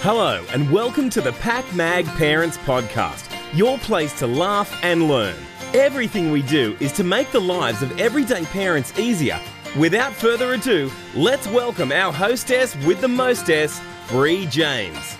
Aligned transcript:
Hello, 0.00 0.44
and 0.50 0.70
welcome 0.70 1.08
to 1.10 1.22
the 1.22 1.32
PakMag 1.32 2.04
Parents 2.16 2.58
Podcast, 2.58 3.34
your 3.56 3.78
place 3.78 4.16
to 4.18 4.26
laugh 4.26 4.78
and 4.84 5.08
learn. 5.08 5.34
Everything 5.72 6.30
we 6.30 6.42
do 6.42 6.76
is 6.80 6.92
to 6.92 7.02
make 7.02 7.32
the 7.32 7.40
lives 7.40 7.82
of 7.82 7.98
everyday 7.98 8.44
parents 8.44 8.96
easier. 8.98 9.40
Without 9.76 10.12
further 10.12 10.52
ado, 10.52 10.92
let's 11.14 11.48
welcome 11.48 11.90
our 11.92 12.12
hostess 12.12 12.76
with 12.84 13.00
the 13.00 13.08
mostess, 13.08 13.80
Bree 14.08 14.46
James. 14.46 15.16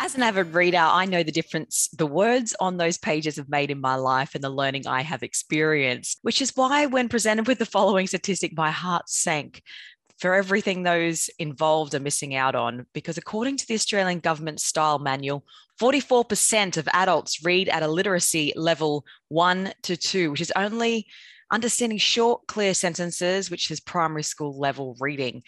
As 0.00 0.14
an 0.14 0.22
avid 0.22 0.54
reader, 0.54 0.78
I 0.78 1.04
know 1.04 1.22
the 1.22 1.30
difference 1.30 1.88
the 1.96 2.06
words 2.06 2.56
on 2.58 2.78
those 2.78 2.96
pages 2.96 3.36
have 3.36 3.50
made 3.50 3.70
in 3.70 3.80
my 3.80 3.96
life 3.96 4.34
and 4.34 4.42
the 4.42 4.50
learning 4.50 4.86
I 4.86 5.02
have 5.02 5.22
experienced, 5.22 6.18
which 6.22 6.40
is 6.40 6.56
why, 6.56 6.86
when 6.86 7.10
presented 7.10 7.46
with 7.46 7.58
the 7.58 7.66
following 7.66 8.06
statistic, 8.06 8.56
my 8.56 8.70
heart 8.70 9.08
sank 9.10 9.62
for 10.18 10.34
everything 10.34 10.82
those 10.82 11.30
involved 11.38 11.94
are 11.94 12.00
missing 12.00 12.34
out 12.34 12.54
on. 12.54 12.86
Because 12.92 13.18
according 13.18 13.56
to 13.58 13.66
the 13.66 13.74
Australian 13.74 14.20
Government 14.20 14.60
Style 14.60 14.98
Manual, 14.98 15.44
44% 15.80 16.76
of 16.76 16.88
adults 16.92 17.44
read 17.44 17.68
at 17.68 17.84
a 17.84 17.88
literacy 17.88 18.52
level 18.56 19.04
one 19.28 19.72
to 19.82 19.96
two, 19.96 20.30
which 20.30 20.40
is 20.40 20.52
only 20.56 21.06
understanding 21.50 21.98
short, 21.98 22.46
clear 22.46 22.74
sentences, 22.74 23.50
which 23.50 23.70
is 23.70 23.80
primary 23.80 24.22
school 24.22 24.58
level 24.58 24.96
reading. 25.00 25.42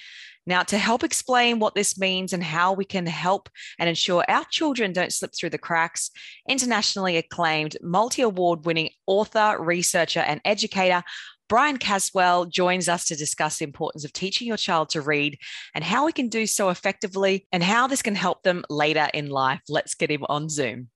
Now, 0.47 0.63
to 0.65 0.79
help 0.79 1.05
explain 1.05 1.59
what 1.59 1.75
this 1.75 1.99
means 1.99 2.33
and 2.33 2.43
how 2.43 2.73
we 2.73 2.85
can 2.85 3.07
help 3.07 3.51
and 3.79 3.89
ensure 3.89 4.25
our 4.27 4.45
children 4.51 4.93
don't 4.93 5.13
slip 5.13 5.33
through 5.35 5.51
the 5.51 5.59
cracks, 5.59 6.11
internationally 6.49 7.19
acclaimed, 7.19 7.77
multi 7.83 8.23
award 8.23 8.65
winning 8.65 8.91
author, 9.07 9.59
researcher, 9.61 10.21
and 10.21 10.41
educator 10.45 11.03
Brian 11.51 11.79
Caswell 11.79 12.47
joins 12.47 12.89
us 12.89 13.05
to 13.07 13.17
discuss 13.17 13.59
the 13.59 13.65
importance 13.65 14.05
of 14.05 14.13
teaching 14.13 14.47
your 14.47 14.57
child 14.57 14.89
to 14.91 15.01
read 15.01 15.37
and 15.75 15.83
how 15.83 16.07
we 16.07 16.13
can 16.13 16.29
do 16.29 16.47
so 16.47 16.69
effectively 16.69 17.45
and 17.51 17.61
how 17.61 17.89
this 17.89 18.03
can 18.03 18.15
help 18.15 18.45
them 18.45 18.65
later 18.71 19.09
in 19.13 19.29
life. 19.29 19.61
Let's 19.69 19.97
get 19.97 20.13
him 20.13 20.25
on 20.29 20.49
Zoom. 20.49 20.91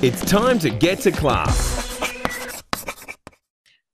It's 0.00 0.24
time 0.24 0.60
to 0.60 0.70
get 0.70 1.00
to 1.00 1.10
class. 1.10 1.77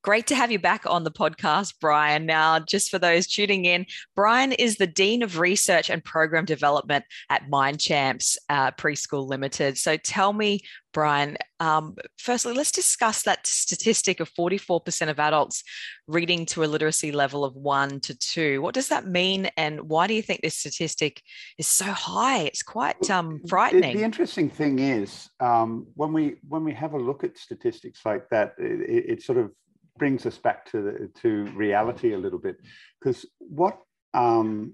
Great 0.05 0.27
to 0.27 0.35
have 0.35 0.53
you 0.53 0.59
back 0.59 0.85
on 0.85 1.03
the 1.03 1.11
podcast, 1.11 1.77
Brian. 1.81 2.27
Now, 2.27 2.59
just 2.59 2.91
for 2.91 2.99
those 2.99 3.27
tuning 3.27 3.65
in, 3.65 3.87
Brian 4.15 4.53
is 4.53 4.77
the 4.77 4.87
Dean 4.87 5.23
of 5.23 5.39
Research 5.39 5.89
and 5.89 6.05
Program 6.05 6.45
Development 6.45 7.07
at 7.31 7.49
Mind 7.49 7.81
Champs 7.81 8.37
uh, 8.51 8.73
Preschool 8.73 9.27
Limited. 9.27 9.79
So 9.79 9.97
tell 9.97 10.35
me, 10.35 10.61
Brian, 10.93 11.39
um, 11.59 11.97
firstly, 12.19 12.53
let's 12.53 12.71
discuss 12.71 13.23
that 13.23 13.47
statistic 13.47 14.21
of 14.21 14.31
44% 14.35 15.09
of 15.09 15.19
adults 15.19 15.65
reading 16.07 16.45
to 16.47 16.65
a 16.65 16.67
literacy 16.67 17.11
level 17.11 17.43
of 17.43 17.55
one 17.57 17.99
to 18.01 18.15
two. 18.15 18.61
What 18.61 18.75
does 18.75 18.89
that 18.89 19.07
mean? 19.07 19.49
And 19.57 19.89
why 19.89 20.07
do 20.07 20.13
you 20.13 20.21
think 20.21 20.43
this 20.43 20.59
statistic 20.59 21.23
is 21.57 21.67
so 21.67 21.87
high? 21.87 22.41
It's 22.41 22.63
quite 22.63 23.11
um, 23.11 23.41
frightening. 23.49 23.95
The, 23.95 24.01
the, 24.01 24.05
interesting 24.05 24.51
thing 24.51 24.81
is 24.81 25.31
um, 25.41 25.87
when 25.95 26.13
we 26.13 26.37
when 26.47 26.63
we 26.63 26.75
have 26.75 26.93
a 26.93 26.99
look 26.99 27.25
at 27.25 27.39
statistics 27.39 28.01
like 28.05 28.29
that, 28.29 28.55
it, 28.59 29.11
it 29.11 29.23
sort 29.23 29.39
of 29.39 29.51
brings 29.99 30.27
us 30.27 30.39
back 30.39 30.71
to 30.73 30.83
the, 30.83 31.11
to 31.21 31.45
reality 31.57 32.15
a 32.15 32.19
little 32.19 32.39
bit. 32.39 32.57
Because 33.01 33.27
what 33.39 33.79
um, 34.13 34.73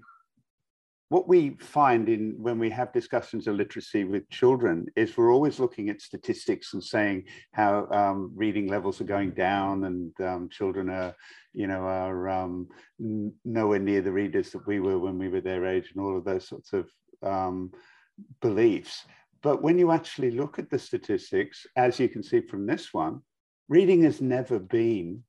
what 1.11 1.27
we 1.27 1.57
find 1.59 2.07
in 2.07 2.35
when 2.37 2.57
we 2.57 2.69
have 2.69 2.93
discussions 2.93 3.45
of 3.45 3.55
literacy 3.55 4.05
with 4.05 4.29
children 4.29 4.85
is 4.95 5.17
we're 5.17 5.33
always 5.33 5.59
looking 5.59 5.89
at 5.89 6.01
statistics 6.01 6.73
and 6.73 6.81
saying 6.81 7.25
how 7.51 7.85
um, 7.91 8.31
reading 8.33 8.67
levels 8.67 9.01
are 9.01 9.11
going 9.15 9.31
down 9.31 9.83
and 9.83 10.13
um, 10.21 10.47
children 10.49 10.89
are 10.89 11.13
you 11.53 11.67
know 11.67 11.81
are 11.81 12.29
um, 12.29 12.65
nowhere 13.43 13.79
near 13.79 14.01
the 14.01 14.11
readers 14.11 14.51
that 14.51 14.65
we 14.65 14.79
were 14.79 14.97
when 14.97 15.17
we 15.17 15.27
were 15.27 15.41
their 15.41 15.65
age 15.65 15.91
and 15.93 16.01
all 16.01 16.17
of 16.17 16.23
those 16.23 16.47
sorts 16.47 16.71
of 16.71 16.89
um, 17.23 17.71
beliefs. 18.41 19.05
But 19.43 19.61
when 19.61 19.77
you 19.77 19.91
actually 19.91 20.31
look 20.31 20.59
at 20.59 20.69
the 20.69 20.79
statistics 20.79 21.65
as 21.75 21.99
you 21.99 22.07
can 22.07 22.23
see 22.23 22.39
from 22.39 22.65
this 22.65 22.93
one 22.93 23.21
reading 23.71 24.03
has 24.03 24.19
never 24.19 24.59
been 24.59 25.23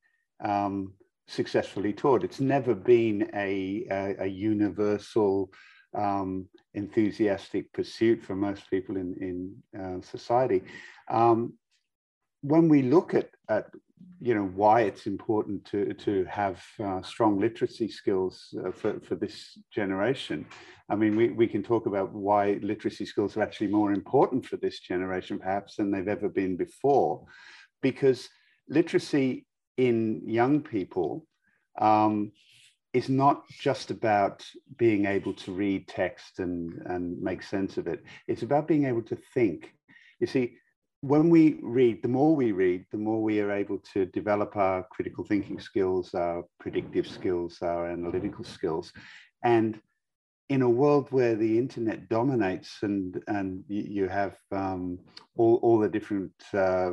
um, 0.45 0.93
successfully 1.29 1.93
taught. 1.93 2.25
It's 2.25 2.41
never 2.41 2.75
been 2.75 3.31
a, 3.35 3.87
a, 3.89 4.17
a 4.25 4.27
universal, 4.27 5.53
um, 5.95 6.49
enthusiastic 6.75 7.73
pursuit 7.73 8.21
for 8.21 8.35
most 8.35 8.69
people 8.69 8.97
in, 8.97 9.15
in 9.21 9.81
uh, 9.81 10.01
society. 10.01 10.65
Um, 11.09 11.53
when 12.41 12.69
we 12.69 12.83
look 12.83 13.15
at, 13.15 13.31
at 13.49 13.67
you 14.21 14.35
know 14.35 14.51
why 14.57 14.81
it's 14.81 15.07
important 15.07 15.65
to 15.67 15.95
to 15.95 16.25
have 16.25 16.61
uh, 16.83 17.01
strong 17.03 17.39
literacy 17.39 17.89
skills 17.89 18.53
uh, 18.67 18.73
for 18.73 18.99
for 19.01 19.15
this 19.15 19.57
generation 19.73 20.45
i 20.89 20.97
mean 20.97 21.15
we, 21.15 21.29
we 21.29 21.47
can 21.47 21.63
talk 21.63 21.87
about 21.87 22.13
why 22.13 22.59
literacy 22.63 23.07
skills 23.07 23.37
are 23.37 23.43
actually 23.43 23.69
more 23.69 23.93
important 23.93 24.45
for 24.45 24.57
this 24.57 24.81
generation 24.81 25.39
perhaps 25.39 25.77
than 25.77 25.91
they've 25.91 26.09
ever 26.17 26.29
been 26.29 26.57
before 26.57 27.25
because 27.83 28.29
literacy 28.69 29.47
in 29.77 30.23
young 30.25 30.61
people 30.61 31.27
um, 31.81 32.33
is 32.93 33.09
not 33.09 33.45
just 33.49 33.91
about 33.91 34.45
being 34.77 35.07
able 35.07 35.33
to 35.33 35.53
read 35.53 35.89
text 35.89 36.39
and, 36.39 36.81
and 36.87 37.21
make 37.21 37.43
sense 37.43 37.77
of 37.79 37.87
it. 37.87 38.03
It's 38.29 38.43
about 38.43 38.69
being 38.69 38.85
able 38.87 39.03
to 39.03 39.17
think. 39.35 39.73
You 40.21 40.27
see, 40.27 40.57
when 41.01 41.31
we 41.31 41.59
read, 41.63 42.03
the 42.03 42.09
more 42.09 42.37
we 42.37 42.53
read, 42.53 42.85
the 42.93 42.99
more 42.99 43.23
we 43.23 43.41
are 43.41 43.51
able 43.51 43.79
to 43.93 44.07
develop 44.07 44.57
our 44.57 44.87
critical 44.93 45.25
thinking 45.25 45.59
skills, 45.59 46.15
our 46.15 46.45
predictive 46.61 47.09
skills, 47.09 47.59
our 47.61 47.91
analytical 47.91 48.45
skills. 48.45 48.93
And 49.43 49.81
in 50.53 50.63
a 50.63 50.69
world 50.69 51.09
where 51.11 51.35
the 51.35 51.59
internet 51.59 52.09
dominates 52.09 52.79
and, 52.83 53.23
and 53.27 53.65
you 53.69 54.07
have 54.09 54.37
um, 54.51 54.99
all, 55.37 55.57
all 55.63 55.79
the 55.79 55.89
different 55.89 56.33
uh, 56.53 56.93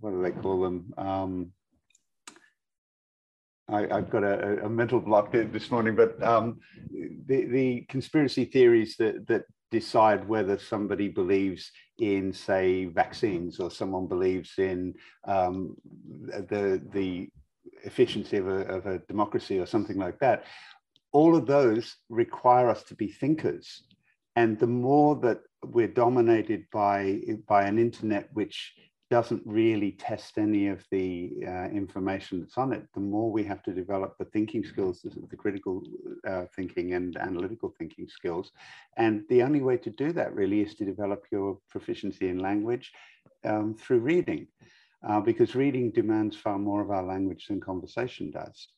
what 0.00 0.10
do 0.10 0.22
they 0.22 0.32
call 0.32 0.60
them? 0.60 0.92
Um, 0.98 1.52
I, 3.68 3.86
have 3.90 4.10
got 4.10 4.22
a, 4.22 4.66
a, 4.66 4.68
mental 4.68 5.00
block 5.00 5.32
this 5.32 5.70
morning, 5.70 5.96
but 5.96 6.22
um, 6.22 6.60
the, 7.26 7.46
the 7.46 7.86
conspiracy 7.88 8.44
theories 8.44 8.96
that, 8.98 9.26
that 9.28 9.44
decide 9.70 10.28
whether 10.28 10.58
somebody 10.58 11.08
believes 11.08 11.70
in, 11.98 12.34
say, 12.34 12.84
vaccines 12.84 13.60
or 13.60 13.70
someone 13.70 14.06
believes 14.06 14.52
in 14.58 14.92
um, 15.26 15.74
the, 16.50 16.82
the 16.92 17.30
efficiency 17.84 18.36
of 18.36 18.48
a, 18.48 18.60
of 18.66 18.86
a 18.86 18.98
democracy 19.08 19.58
or 19.58 19.66
something 19.66 19.96
like 19.96 20.18
that, 20.18 20.44
all 21.14 21.36
of 21.36 21.46
those 21.46 21.96
require 22.08 22.68
us 22.68 22.82
to 22.82 22.94
be 22.94 23.08
thinkers. 23.08 23.84
And 24.36 24.58
the 24.58 24.66
more 24.66 25.14
that 25.20 25.40
we're 25.64 25.96
dominated 26.04 26.66
by, 26.72 27.20
by 27.46 27.62
an 27.64 27.78
internet 27.78 28.28
which 28.32 28.74
doesn't 29.10 29.42
really 29.46 29.92
test 29.92 30.38
any 30.38 30.66
of 30.66 30.84
the 30.90 31.32
uh, 31.46 31.68
information 31.82 32.40
that's 32.40 32.58
on 32.58 32.72
it, 32.72 32.84
the 32.94 33.06
more 33.14 33.30
we 33.30 33.44
have 33.44 33.62
to 33.62 33.72
develop 33.72 34.16
the 34.18 34.24
thinking 34.24 34.64
skills, 34.64 35.02
the 35.04 35.36
critical 35.36 35.84
uh, 36.28 36.46
thinking 36.56 36.94
and 36.94 37.16
analytical 37.16 37.72
thinking 37.78 38.08
skills. 38.08 38.50
And 38.96 39.22
the 39.28 39.42
only 39.44 39.60
way 39.60 39.76
to 39.76 39.90
do 39.90 40.12
that 40.14 40.34
really 40.34 40.62
is 40.62 40.74
to 40.76 40.84
develop 40.84 41.22
your 41.30 41.58
proficiency 41.70 42.28
in 42.28 42.38
language 42.40 42.90
um, 43.44 43.76
through 43.78 44.00
reading, 44.00 44.48
uh, 45.08 45.20
because 45.20 45.54
reading 45.54 45.92
demands 45.92 46.36
far 46.36 46.58
more 46.58 46.82
of 46.82 46.90
our 46.90 47.04
language 47.04 47.46
than 47.46 47.60
conversation 47.60 48.32
does. 48.32 48.68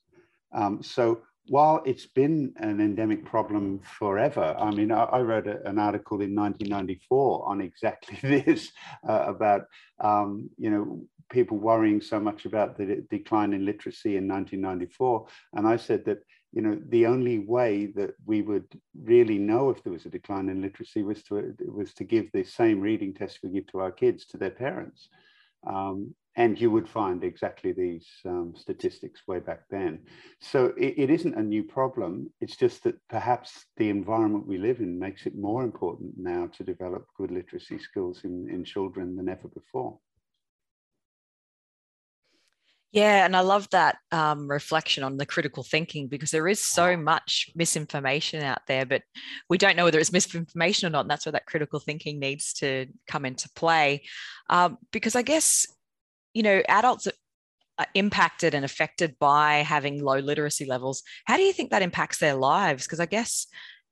Um, 0.53 0.83
so 0.83 1.23
while 1.49 1.83
it's 1.84 2.07
been 2.07 2.53
an 2.57 2.81
endemic 2.81 3.25
problem 3.25 3.81
forever, 3.81 4.57
I 4.59 4.71
mean, 4.71 4.91
I, 4.91 5.05
I 5.05 5.21
wrote 5.21 5.47
a, 5.47 5.67
an 5.69 5.79
article 5.79 6.21
in 6.21 6.34
1994 6.34 7.49
on 7.49 7.61
exactly 7.61 8.19
this 8.45 8.73
uh, 9.09 9.25
about, 9.27 9.62
um, 10.01 10.51
you 10.56 10.71
know, 10.71 11.03
people 11.31 11.59
worrying 11.59 12.01
so 12.01 12.21
much 12.21 12.45
about 12.45 12.77
the 12.77 13.05
decline 13.11 13.53
in 13.53 13.65
literacy 13.65 14.17
in 14.17 14.29
1994. 14.29 15.27
And 15.55 15.67
I 15.67 15.77
said 15.77 16.05
that, 16.06 16.19
you 16.53 16.62
know, 16.62 16.79
the 16.89 17.06
only 17.06 17.41
way 17.41 17.87
that 17.97 18.15
we 18.25 18.43
would 18.43 18.67
really 19.03 19.38
know 19.38 19.70
if 19.70 19.82
there 19.82 19.93
was 19.93 20.06
a 20.06 20.11
decline 20.11 20.49
in 20.49 20.62
literacy 20.62 21.03
was 21.03 21.23
to, 21.25 21.55
was 21.67 21.93
to 21.94 22.05
give 22.05 22.31
the 22.32 22.44
same 22.44 22.81
reading 22.81 23.12
test 23.12 23.41
we 23.43 23.50
give 23.50 23.67
to 23.69 23.81
our 23.81 23.93
kids 23.93 24.26
to 24.26 24.37
their 24.37 24.50
parents. 24.50 25.09
Um, 25.67 26.15
and 26.37 26.61
you 26.61 26.71
would 26.71 26.88
find 26.88 27.25
exactly 27.25 27.73
these 27.73 28.06
um, 28.27 28.53
statistics 28.55 29.27
way 29.27 29.38
back 29.38 29.62
then. 29.71 30.00
So 30.41 30.67
it, 30.79 30.94
it 30.99 31.11
isn't 31.11 31.35
a 31.35 31.43
new 31.43 31.65
problem. 31.65 32.31
It's 32.41 32.56
just 32.56 32.85
that 32.85 32.97
perhaps 33.09 33.65
the 33.79 33.88
environment 33.88 34.47
we 34.47 34.59
live 34.59 34.81
in 34.81 34.99
makes 34.99 35.25
it 35.25 35.37
more 35.37 35.65
important 35.65 36.12
now 36.19 36.49
to 36.59 36.65
develop 36.65 37.06
good 37.17 37.31
literacy 37.31 37.79
skills 37.79 38.21
in, 38.25 38.49
in 38.50 38.65
children 38.65 39.17
than 39.17 39.31
ever 39.31 39.49
before. 39.49 39.99
Yeah, 42.93 43.27
and 43.27 43.37
I 43.37 43.41
love 43.41 43.69
that 43.71 43.97
um, 44.11 44.49
reflection 44.49 45.05
on 45.05 45.19
the 45.19 45.27
critical 45.27 45.62
thinking 45.62 46.09
because 46.09 46.31
there 46.31 46.49
is 46.49 46.65
so 46.65 46.97
much 46.97 47.50
misinformation 47.55 48.43
out 48.43 48.61
there, 48.69 48.87
but 48.87 49.03
we 49.50 49.59
don't 49.59 49.77
know 49.77 49.85
whether 49.85 49.99
it's 49.99 50.12
misinformation 50.12 50.87
or 50.87 50.91
not. 50.91 51.00
And 51.03 51.11
that's 51.11 51.27
where 51.27 51.32
that 51.32 51.47
critical 51.47 51.79
thinking 51.79 52.19
needs 52.19 52.55
to 52.55 52.87
come 53.06 53.27
into 53.27 53.50
play. 53.55 54.03
Um, 54.49 54.79
because 54.93 55.15
I 55.15 55.23
guess 55.23 55.67
you 56.37 56.43
know, 56.43 56.62
adults 56.69 57.09
uh, 57.79 57.85
impacted 57.94 58.55
and 58.55 58.65
affected 58.65 59.19
by 59.19 59.56
having 59.56 60.03
low 60.03 60.19
literacy 60.19 60.67
levels. 60.67 61.03
How 61.25 61.37
do 61.37 61.43
you 61.43 61.53
think 61.53 61.71
that 61.71 61.83
impacts 61.83 62.19
their 62.19 62.35
lives? 62.35 62.85
Because 62.85 63.00
I 63.00 63.06
guess 63.06 63.47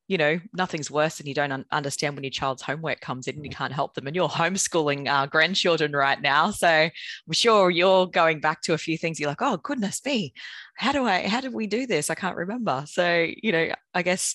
you 0.06 0.18
know, 0.18 0.38
nothing's 0.52 0.90
worse 0.90 1.16
than 1.16 1.26
you 1.26 1.32
don't 1.32 1.50
un- 1.50 1.64
understand 1.70 2.14
when 2.14 2.24
your 2.24 2.30
child's 2.30 2.60
homework 2.60 3.00
comes 3.00 3.26
in 3.26 3.36
and 3.36 3.44
you 3.44 3.50
can't 3.50 3.72
help 3.72 3.94
them. 3.94 4.06
And 4.06 4.14
you're 4.14 4.28
homeschooling 4.28 5.08
uh, 5.08 5.26
grandchildren 5.26 5.92
right 5.92 6.20
now. 6.20 6.50
So 6.50 6.68
I'm 6.68 7.32
sure 7.32 7.70
you're 7.70 8.06
going 8.06 8.40
back 8.40 8.60
to 8.62 8.74
a 8.74 8.78
few 8.78 8.98
things. 8.98 9.18
You're 9.18 9.30
like, 9.30 9.40
oh, 9.40 9.56
goodness 9.56 10.04
me, 10.04 10.34
how 10.76 10.92
do 10.92 11.06
I, 11.06 11.26
how 11.26 11.40
did 11.40 11.54
we 11.54 11.66
do 11.66 11.86
this? 11.86 12.10
I 12.10 12.14
can't 12.14 12.36
remember. 12.36 12.84
So, 12.86 13.26
you 13.42 13.52
know, 13.52 13.68
I 13.94 14.02
guess 14.02 14.34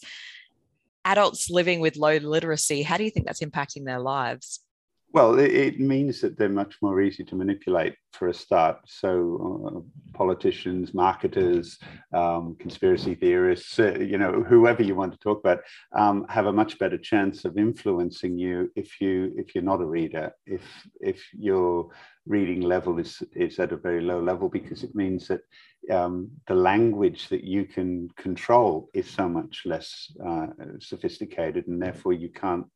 adults 1.06 1.52
living 1.52 1.82
with 1.82 1.98
low 1.98 2.18
literacy, 2.18 2.82
how 2.82 2.98
do 2.98 3.04
you 3.04 3.12
think 3.12 3.28
that's 3.28 3.42
impacting 3.42 3.86
their 3.86 4.00
lives? 4.00 4.62
Well, 5.12 5.40
it, 5.40 5.52
it, 5.52 5.80
means 5.80 6.22
that 6.22 6.38
they're 6.38 6.50
much 6.50 6.76
more 6.84 7.02
easy 7.02 7.24
to 7.24 7.36
manipulate 7.36 7.96
for 8.14 8.28
a 8.28 8.34
start. 8.34 8.78
So, 8.86 9.66
uh, 9.66 10.16
politicians, 10.16 10.94
marketers, 10.94 11.80
um, 12.14 12.56
conspiracy 12.60 13.16
theorists, 13.16 13.80
uh, 13.80 13.98
you 13.98 14.20
know, 14.20 14.44
whoever 14.44 14.84
you 14.84 14.94
want 14.94 15.14
to 15.14 15.18
talk 15.18 15.40
about, 15.40 15.62
um, 15.98 16.28
have 16.30 16.46
a 16.46 16.54
much 16.54 16.78
better 16.78 16.98
chance 16.98 17.44
of 17.44 17.58
influencing 17.58 18.38
you 18.38 18.72
if 18.76 19.02
you 19.02 19.34
if 19.36 19.56
you're 19.56 19.64
not 19.64 19.82
a 19.82 19.86
reader. 19.86 20.32
If 20.46 20.62
if 21.02 21.28
your 21.34 21.90
reading 22.28 22.62
level 22.62 23.00
is 23.00 23.24
is 23.34 23.58
at 23.58 23.72
a 23.72 23.78
very 23.78 24.02
low 24.02 24.22
level, 24.22 24.48
because 24.48 24.84
it 24.84 24.94
means 24.94 25.28
that 25.30 25.42
um, 25.92 26.30
the 26.46 26.54
language 26.54 27.30
that 27.30 27.44
you 27.44 27.66
can 27.66 28.10
control 28.16 28.90
is 28.94 29.10
so 29.10 29.28
much 29.28 29.64
less 29.66 30.12
uh, 30.24 30.48
sophisticated, 30.80 31.66
and 31.68 31.82
therefore 31.82 32.14
you 32.14 32.30
can't 32.30 32.68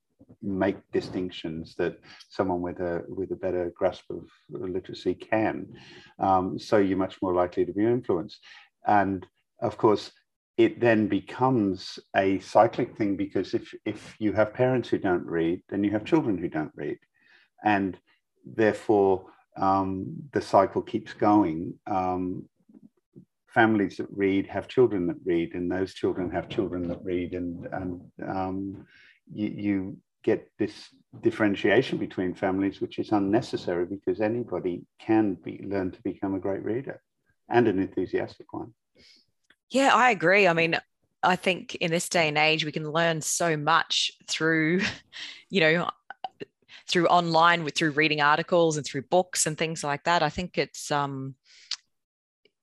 make 0.42 0.78
distinctions 0.92 1.76
that 1.78 2.00
someone 2.30 2.62
with 2.62 2.80
a 2.80 3.04
with 3.08 3.32
a 3.32 3.36
better 3.36 3.72
grasp 3.76 4.04
of 4.10 4.24
literacy 4.50 5.16
can. 5.16 5.68
Um, 6.20 6.60
so 6.60 6.78
you're 6.78 6.98
much 6.98 7.22
more 7.22 7.34
likely 7.34 7.66
to 7.66 7.74
be 7.74 7.86
influenced, 7.86 8.40
and 8.86 9.26
of 9.62 9.78
course. 9.78 10.12
It 10.56 10.80
then 10.80 11.08
becomes 11.08 11.98
a 12.16 12.38
cyclic 12.38 12.96
thing 12.96 13.16
because 13.16 13.56
if, 13.56 13.74
if 13.86 14.16
you 14.20 14.34
have 14.34 14.54
parents 14.54 14.88
who 14.88 15.00
don't 15.00 15.26
read, 15.26 15.64
then 15.68 15.84
you 15.84 15.90
have 15.90 16.06
children 16.06 16.38
who 16.38 16.48
don't 16.48 16.72
read. 16.76 17.00
And 17.66 17.98
therefore, 18.46 19.26
um, 19.58 20.14
the 20.32 20.42
cycle 20.42 20.84
keeps 20.84 21.14
going. 21.14 21.74
Um, 21.88 22.48
families 23.54 23.98
that 23.98 24.08
read 24.12 24.48
have 24.48 24.68
children 24.68 25.08
that 25.08 25.18
read, 25.26 25.54
and 25.54 25.72
those 25.72 25.94
children 25.94 26.30
have 26.32 26.50
children 26.50 26.88
that 26.88 27.04
read, 27.04 27.34
and 27.34 27.68
and 27.72 28.02
um, 28.28 28.86
you, 29.32 29.48
you, 29.48 29.98
get 30.24 30.50
this 30.58 30.90
differentiation 31.22 31.98
between 31.98 32.34
families, 32.34 32.82
which 32.82 33.00
is 33.00 33.12
unnecessary 33.12 33.86
because 33.86 34.22
anybody 34.22 34.86
can 35.00 35.36
be 35.36 35.64
learn 35.64 35.92
to 35.92 36.02
become 36.02 36.36
a 36.36 36.40
great 36.40 36.64
reader 36.64 37.02
and 37.50 37.68
an 37.68 37.80
enthusiastic 37.80 38.52
one. 38.54 38.74
Yeah, 39.70 39.92
I 39.94 40.12
agree. 40.12 40.48
I 40.48 40.54
mean, 40.54 40.78
I 41.22 41.36
think 41.36 41.76
in 41.76 41.92
this 41.92 42.10
day 42.10 42.28
and 42.28 42.38
age, 42.38 42.66
we 42.66 42.72
can 42.72 42.92
learn 42.92 43.22
so 43.22 43.56
much 43.58 44.12
through, 44.28 44.82
you 45.50 45.62
know, 45.62 45.90
through 46.88 47.08
online, 47.08 47.64
with 47.64 47.76
through 47.76 47.92
reading 47.92 48.22
articles 48.22 48.78
and 48.78 48.86
through 48.86 49.04
books 49.04 49.46
and 49.46 49.58
things 49.58 49.84
like 49.84 50.04
that. 50.04 50.24
I 50.24 50.30
think 50.30 50.58
it's 50.58 50.92
um, 50.92 51.36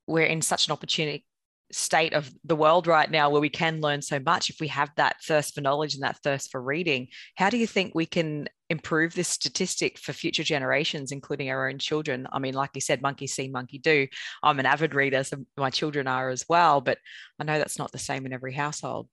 we're 0.07 0.25
in 0.25 0.41
such 0.41 0.67
an 0.67 0.73
opportunity 0.73 1.25
state 1.71 2.13
of 2.13 2.31
the 2.43 2.55
world 2.55 2.87
right 2.87 3.09
now 3.09 3.29
where 3.29 3.41
we 3.41 3.49
can 3.49 3.81
learn 3.81 4.01
so 4.01 4.19
much 4.19 4.49
if 4.49 4.59
we 4.59 4.67
have 4.67 4.89
that 4.97 5.17
thirst 5.23 5.55
for 5.55 5.61
knowledge 5.61 5.93
and 5.93 6.03
that 6.03 6.19
thirst 6.23 6.51
for 6.51 6.61
reading. 6.61 7.07
How 7.35 7.49
do 7.49 7.57
you 7.57 7.67
think 7.67 7.93
we 7.93 8.05
can 8.05 8.47
improve 8.69 9.13
this 9.13 9.27
statistic 9.27 9.99
for 9.99 10.13
future 10.13 10.43
generations 10.43 11.11
including 11.11 11.49
our 11.49 11.69
own 11.69 11.77
children? 11.77 12.27
I 12.31 12.39
mean 12.39 12.53
like 12.53 12.71
you 12.75 12.81
said 12.81 13.01
monkey 13.01 13.27
see 13.27 13.49
monkey 13.49 13.79
do. 13.79 14.07
I'm 14.43 14.59
an 14.59 14.65
avid 14.65 14.93
reader 14.93 15.23
so 15.23 15.37
my 15.57 15.69
children 15.69 16.07
are 16.07 16.29
as 16.29 16.45
well 16.47 16.81
but 16.81 16.97
i 17.39 17.43
know 17.43 17.57
that's 17.57 17.79
not 17.79 17.91
the 17.91 17.97
same 17.97 18.25
in 18.25 18.33
every 18.33 18.53
household 18.53 19.07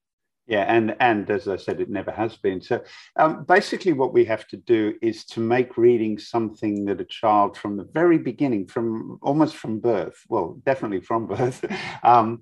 yeah, 0.49 0.65
and 0.67 0.95
and 0.99 1.29
as 1.29 1.47
I 1.47 1.57
said, 1.57 1.79
it 1.79 1.91
never 1.91 2.09
has 2.09 2.35
been. 2.35 2.59
So 2.59 2.81
um, 3.17 3.43
basically, 3.43 3.93
what 3.93 4.13
we 4.13 4.25
have 4.25 4.47
to 4.47 4.57
do 4.57 4.95
is 4.99 5.23
to 5.25 5.39
make 5.39 5.77
reading 5.77 6.17
something 6.17 6.85
that 6.85 6.99
a 6.99 7.05
child, 7.05 7.55
from 7.55 7.77
the 7.77 7.83
very 7.93 8.17
beginning, 8.17 8.65
from 8.65 9.19
almost 9.21 9.55
from 9.55 9.79
birth, 9.79 10.17
well, 10.27 10.59
definitely 10.65 11.01
from 11.01 11.27
birth, 11.27 11.63
um, 12.03 12.41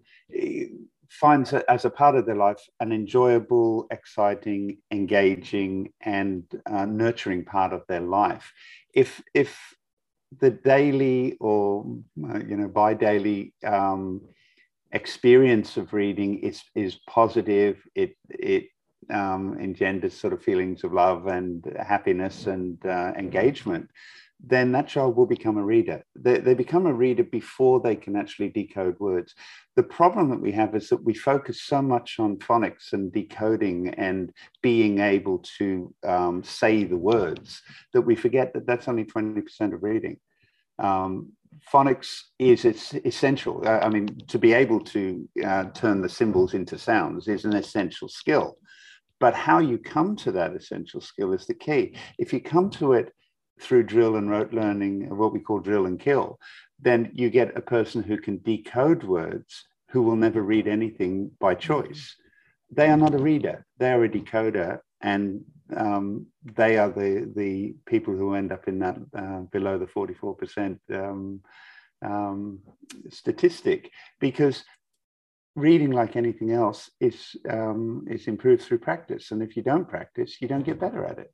finds 1.09 1.51
as 1.51 1.83
a 1.83 1.89
part 1.89 2.15
of 2.15 2.25
their 2.25 2.37
life 2.37 2.61
an 2.79 2.93
enjoyable, 2.93 3.87
exciting, 3.91 4.77
engaging, 4.89 5.91
and 5.99 6.45
uh, 6.65 6.85
nurturing 6.85 7.43
part 7.43 7.73
of 7.73 7.81
their 7.89 8.01
life. 8.01 8.53
If 8.93 9.21
if 9.33 9.59
the 10.39 10.51
daily 10.51 11.35
or 11.41 11.85
uh, 12.23 12.39
you 12.39 12.55
know 12.55 12.69
bi 12.69 12.93
daily 12.93 13.53
um, 13.65 14.21
experience 14.91 15.77
of 15.77 15.93
reading 15.93 16.39
is 16.39 16.63
is 16.75 16.99
positive. 17.09 17.77
It 17.95 18.15
it 18.29 18.67
um, 19.11 19.57
engenders 19.59 20.13
sort 20.13 20.33
of 20.33 20.43
feelings 20.43 20.83
of 20.83 20.93
love 20.93 21.27
and 21.27 21.63
happiness 21.79 22.47
and 22.47 22.83
uh, 22.85 23.13
engagement. 23.17 23.89
Then 24.39 24.71
that 24.73 24.87
child 24.87 25.15
will 25.15 25.25
become 25.25 25.57
a 25.57 25.63
reader. 25.63 26.03
They, 26.15 26.37
they 26.39 26.53
become 26.53 26.85
a 26.85 26.93
reader 26.93 27.23
before 27.23 27.79
they 27.79 27.95
can 27.95 28.15
actually 28.15 28.49
decode 28.49 28.99
words. 28.99 29.33
The 29.75 29.83
problem 29.83 30.29
that 30.29 30.41
we 30.41 30.51
have 30.51 30.75
is 30.75 30.89
that 30.89 31.03
we 31.03 31.15
focus 31.15 31.63
so 31.63 31.81
much 31.81 32.19
on 32.19 32.37
phonics 32.37 32.93
and 32.93 33.11
decoding 33.11 33.89
and 33.95 34.31
being 34.61 34.99
able 34.99 35.39
to 35.57 35.93
um, 36.05 36.43
say 36.43 36.83
the 36.83 36.97
words 36.97 37.61
that 37.93 38.01
we 38.01 38.15
forget 38.15 38.53
that 38.53 38.67
that's 38.67 38.87
only 38.87 39.05
20% 39.05 39.73
of 39.73 39.81
reading. 39.81 40.17
Um, 40.77 41.31
phonics 41.71 42.21
is 42.39 42.65
it's 42.65 42.93
essential. 42.93 43.63
Uh, 43.65 43.79
I 43.79 43.89
mean, 43.89 44.07
to 44.27 44.39
be 44.39 44.53
able 44.53 44.79
to 44.81 45.27
uh, 45.43 45.65
turn 45.65 46.01
the 46.01 46.09
symbols 46.09 46.53
into 46.53 46.77
sounds 46.77 47.27
is 47.27 47.45
an 47.45 47.55
essential 47.55 48.07
skill. 48.07 48.57
But 49.19 49.33
how 49.33 49.59
you 49.59 49.77
come 49.77 50.15
to 50.17 50.31
that 50.33 50.55
essential 50.55 51.01
skill 51.01 51.33
is 51.33 51.45
the 51.45 51.55
key. 51.55 51.95
If 52.19 52.33
you 52.33 52.41
come 52.41 52.69
to 52.71 52.93
it 52.93 53.13
through 53.59 53.83
drill 53.83 54.17
and 54.17 54.29
rote 54.29 54.53
learning, 54.53 55.15
what 55.15 55.33
we 55.33 55.39
call 55.39 55.59
drill 55.59 55.87
and 55.87 55.99
kill, 55.99 56.37
then 56.79 57.11
you 57.13 57.29
get 57.29 57.57
a 57.57 57.61
person 57.61 58.03
who 58.03 58.17
can 58.17 58.39
decode 58.43 59.03
words 59.03 59.65
who 59.89 60.03
will 60.03 60.15
never 60.15 60.41
read 60.41 60.67
anything 60.67 61.31
by 61.39 61.55
choice. 61.55 62.15
They 62.69 62.89
are 62.89 62.97
not 62.97 63.15
a 63.15 63.19
reader, 63.19 63.65
they 63.77 63.91
are 63.91 64.03
a 64.03 64.09
decoder, 64.09 64.79
and 65.01 65.41
um, 65.75 66.27
they 66.55 66.77
are 66.77 66.89
the 66.89 67.31
the 67.35 67.75
people 67.85 68.15
who 68.15 68.35
end 68.35 68.51
up 68.51 68.67
in 68.67 68.79
that 68.79 68.97
uh, 69.15 69.41
below 69.51 69.77
the 69.77 69.85
44% 69.85 70.79
um, 70.93 71.41
um, 72.05 72.59
statistic 73.09 73.91
because 74.19 74.63
reading 75.55 75.91
like 75.91 76.15
anything 76.15 76.51
else 76.51 76.91
is 76.99 77.35
um, 77.49 78.05
is 78.09 78.27
improved 78.27 78.63
through 78.63 78.79
practice 78.79 79.31
and 79.31 79.41
if 79.41 79.57
you 79.57 79.63
don't 79.63 79.89
practice 79.89 80.37
you 80.41 80.47
don't 80.47 80.65
get 80.65 80.79
better 80.79 81.03
at 81.05 81.19
it. 81.19 81.31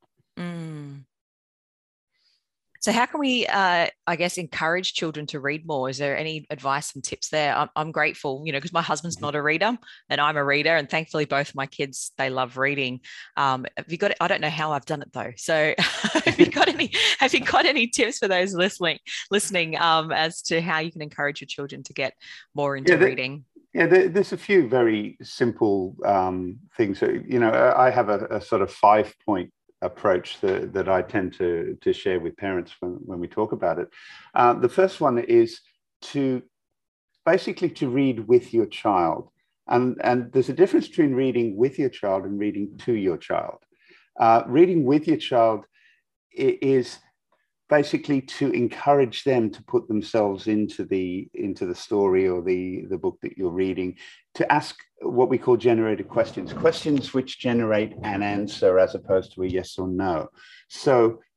So, 2.83 2.91
how 2.91 3.05
can 3.05 3.21
we, 3.21 3.47
uh, 3.47 3.87
I 4.07 4.15
guess, 4.17 4.37
encourage 4.37 4.93
children 4.93 5.25
to 5.27 5.39
read 5.39 5.65
more? 5.65 5.89
Is 5.89 5.99
there 5.99 6.17
any 6.17 6.45
advice 6.49 6.93
and 6.93 7.01
tips 7.01 7.29
there? 7.29 7.55
I'm, 7.55 7.69
I'm 7.77 7.91
grateful, 7.93 8.43
you 8.45 8.51
know, 8.51 8.57
because 8.57 8.73
my 8.73 8.81
husband's 8.81 9.21
not 9.21 9.35
a 9.35 9.41
reader 9.41 9.77
and 10.09 10.19
I'm 10.19 10.35
a 10.35 10.43
reader, 10.43 10.75
and 10.75 10.89
thankfully 10.89 11.23
both 11.23 11.55
my 11.55 11.65
kids 11.65 12.11
they 12.17 12.29
love 12.29 12.57
reading. 12.57 12.99
Um, 13.37 13.65
have 13.77 13.89
you 13.89 13.97
got? 13.97 14.11
I 14.19 14.27
don't 14.27 14.41
know 14.41 14.49
how 14.49 14.73
I've 14.73 14.83
done 14.83 15.01
it 15.01 15.13
though. 15.13 15.31
So, 15.37 15.73
have 15.79 16.37
you 16.37 16.47
got 16.47 16.67
any? 16.67 16.91
Have 17.19 17.33
you 17.33 17.39
got 17.39 17.65
any 17.65 17.87
tips 17.87 18.17
for 18.17 18.27
those 18.27 18.53
listening? 18.53 18.99
Listening 19.31 19.79
um, 19.79 20.11
as 20.11 20.41
to 20.43 20.61
how 20.61 20.79
you 20.79 20.91
can 20.91 21.01
encourage 21.01 21.39
your 21.39 21.47
children 21.47 21.83
to 21.83 21.93
get 21.93 22.13
more 22.53 22.75
into 22.75 22.97
yeah, 22.97 22.99
reading. 22.99 23.45
Yeah, 23.73 23.85
there's 23.85 24.33
a 24.33 24.37
few 24.37 24.67
very 24.67 25.17
simple 25.23 25.95
um, 26.03 26.59
things. 26.75 27.01
You 27.01 27.39
know, 27.39 27.73
I 27.77 27.91
have 27.91 28.09
a, 28.09 28.25
a 28.25 28.41
sort 28.41 28.61
of 28.61 28.69
five 28.69 29.15
point 29.25 29.53
approach 29.83 30.39
that, 30.41 30.73
that 30.73 30.89
I 30.89 31.01
tend 31.01 31.33
to, 31.33 31.77
to 31.81 31.93
share 31.93 32.19
with 32.19 32.37
parents 32.37 32.73
when, 32.79 32.91
when 33.05 33.19
we 33.19 33.27
talk 33.27 33.51
about 33.51 33.79
it. 33.79 33.89
Uh, 34.33 34.53
the 34.53 34.69
first 34.69 35.01
one 35.01 35.19
is 35.19 35.61
to 36.13 36.41
basically 37.25 37.69
to 37.69 37.89
read 37.89 38.27
with 38.27 38.53
your 38.53 38.65
child. 38.65 39.29
And, 39.67 39.97
and 40.03 40.31
there's 40.31 40.49
a 40.49 40.53
difference 40.53 40.87
between 40.87 41.13
reading 41.13 41.55
with 41.55 41.79
your 41.79 41.89
child 41.89 42.25
and 42.25 42.39
reading 42.39 42.77
to 42.79 42.93
your 42.93 43.17
child. 43.17 43.59
Uh, 44.19 44.43
reading 44.47 44.83
with 44.83 45.07
your 45.07 45.17
child 45.17 45.65
is 46.31 46.99
basically 47.79 48.21
to 48.21 48.51
encourage 48.51 49.23
them 49.23 49.49
to 49.49 49.63
put 49.63 49.87
themselves 49.87 50.45
into 50.45 50.85
the 50.85 51.27
into 51.33 51.65
the 51.65 51.73
story 51.73 52.27
or 52.27 52.39
the 52.43 52.85
the 52.91 52.97
book 53.05 53.17
that 53.23 53.35
you're 53.35 53.59
reading 53.65 53.95
to 54.35 54.43
ask 54.51 54.75
what 55.01 55.27
we 55.27 55.39
call 55.39 55.57
generated 55.57 56.07
questions 56.07 56.53
questions 56.53 57.15
which 57.15 57.39
generate 57.39 57.93
an 58.03 58.21
answer 58.21 58.77
as 58.77 58.93
opposed 58.93 59.33
to 59.33 59.41
a 59.41 59.47
yes 59.47 59.79
or 59.79 59.87
no. 59.87 60.27
So 60.69 60.93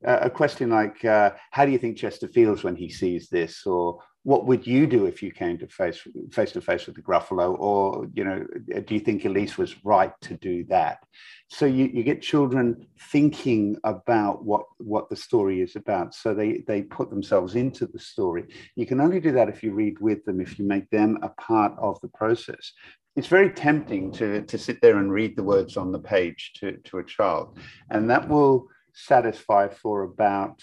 uh, 0.06 0.18
a 0.28 0.30
question 0.40 0.68
like 0.68 1.02
uh, 1.06 1.30
how 1.52 1.64
do 1.64 1.72
you 1.72 1.78
think 1.78 1.96
chester 1.96 2.28
feels 2.28 2.62
when 2.62 2.76
he 2.76 2.90
sees 2.90 3.28
this? 3.30 3.64
or 3.64 4.00
what 4.26 4.44
would 4.44 4.66
you 4.66 4.88
do 4.88 5.06
if 5.06 5.22
you 5.22 5.30
came 5.30 5.56
to 5.56 5.68
face 5.68 6.00
face 6.32 6.50
to 6.50 6.60
face 6.60 6.86
with 6.86 6.96
the 6.96 7.00
Gruffalo? 7.00 7.56
Or, 7.60 8.08
you 8.12 8.24
know, 8.24 8.44
do 8.84 8.92
you 8.92 8.98
think 8.98 9.24
Elise 9.24 9.56
was 9.56 9.76
right 9.84 10.12
to 10.22 10.34
do 10.38 10.64
that? 10.64 10.98
So 11.46 11.64
you, 11.64 11.84
you 11.94 12.02
get 12.02 12.22
children 12.22 12.88
thinking 13.12 13.76
about 13.84 14.44
what, 14.44 14.64
what 14.78 15.08
the 15.08 15.14
story 15.14 15.60
is 15.60 15.76
about. 15.76 16.12
So 16.12 16.34
they, 16.34 16.64
they 16.66 16.82
put 16.82 17.08
themselves 17.08 17.54
into 17.54 17.86
the 17.86 18.00
story. 18.00 18.46
You 18.74 18.84
can 18.84 19.00
only 19.00 19.20
do 19.20 19.30
that 19.30 19.48
if 19.48 19.62
you 19.62 19.72
read 19.72 20.00
with 20.00 20.24
them, 20.24 20.40
if 20.40 20.58
you 20.58 20.66
make 20.66 20.90
them 20.90 21.20
a 21.22 21.28
part 21.28 21.74
of 21.78 22.00
the 22.00 22.08
process. 22.08 22.72
It's 23.14 23.28
very 23.28 23.50
tempting 23.52 24.10
to, 24.14 24.42
to 24.42 24.58
sit 24.58 24.80
there 24.82 24.98
and 24.98 25.12
read 25.12 25.36
the 25.36 25.44
words 25.44 25.76
on 25.76 25.92
the 25.92 26.00
page 26.00 26.50
to, 26.56 26.78
to 26.78 26.98
a 26.98 27.04
child. 27.04 27.60
And 27.90 28.10
that 28.10 28.28
will 28.28 28.66
satisfy 28.92 29.68
for 29.68 30.02
about 30.02 30.60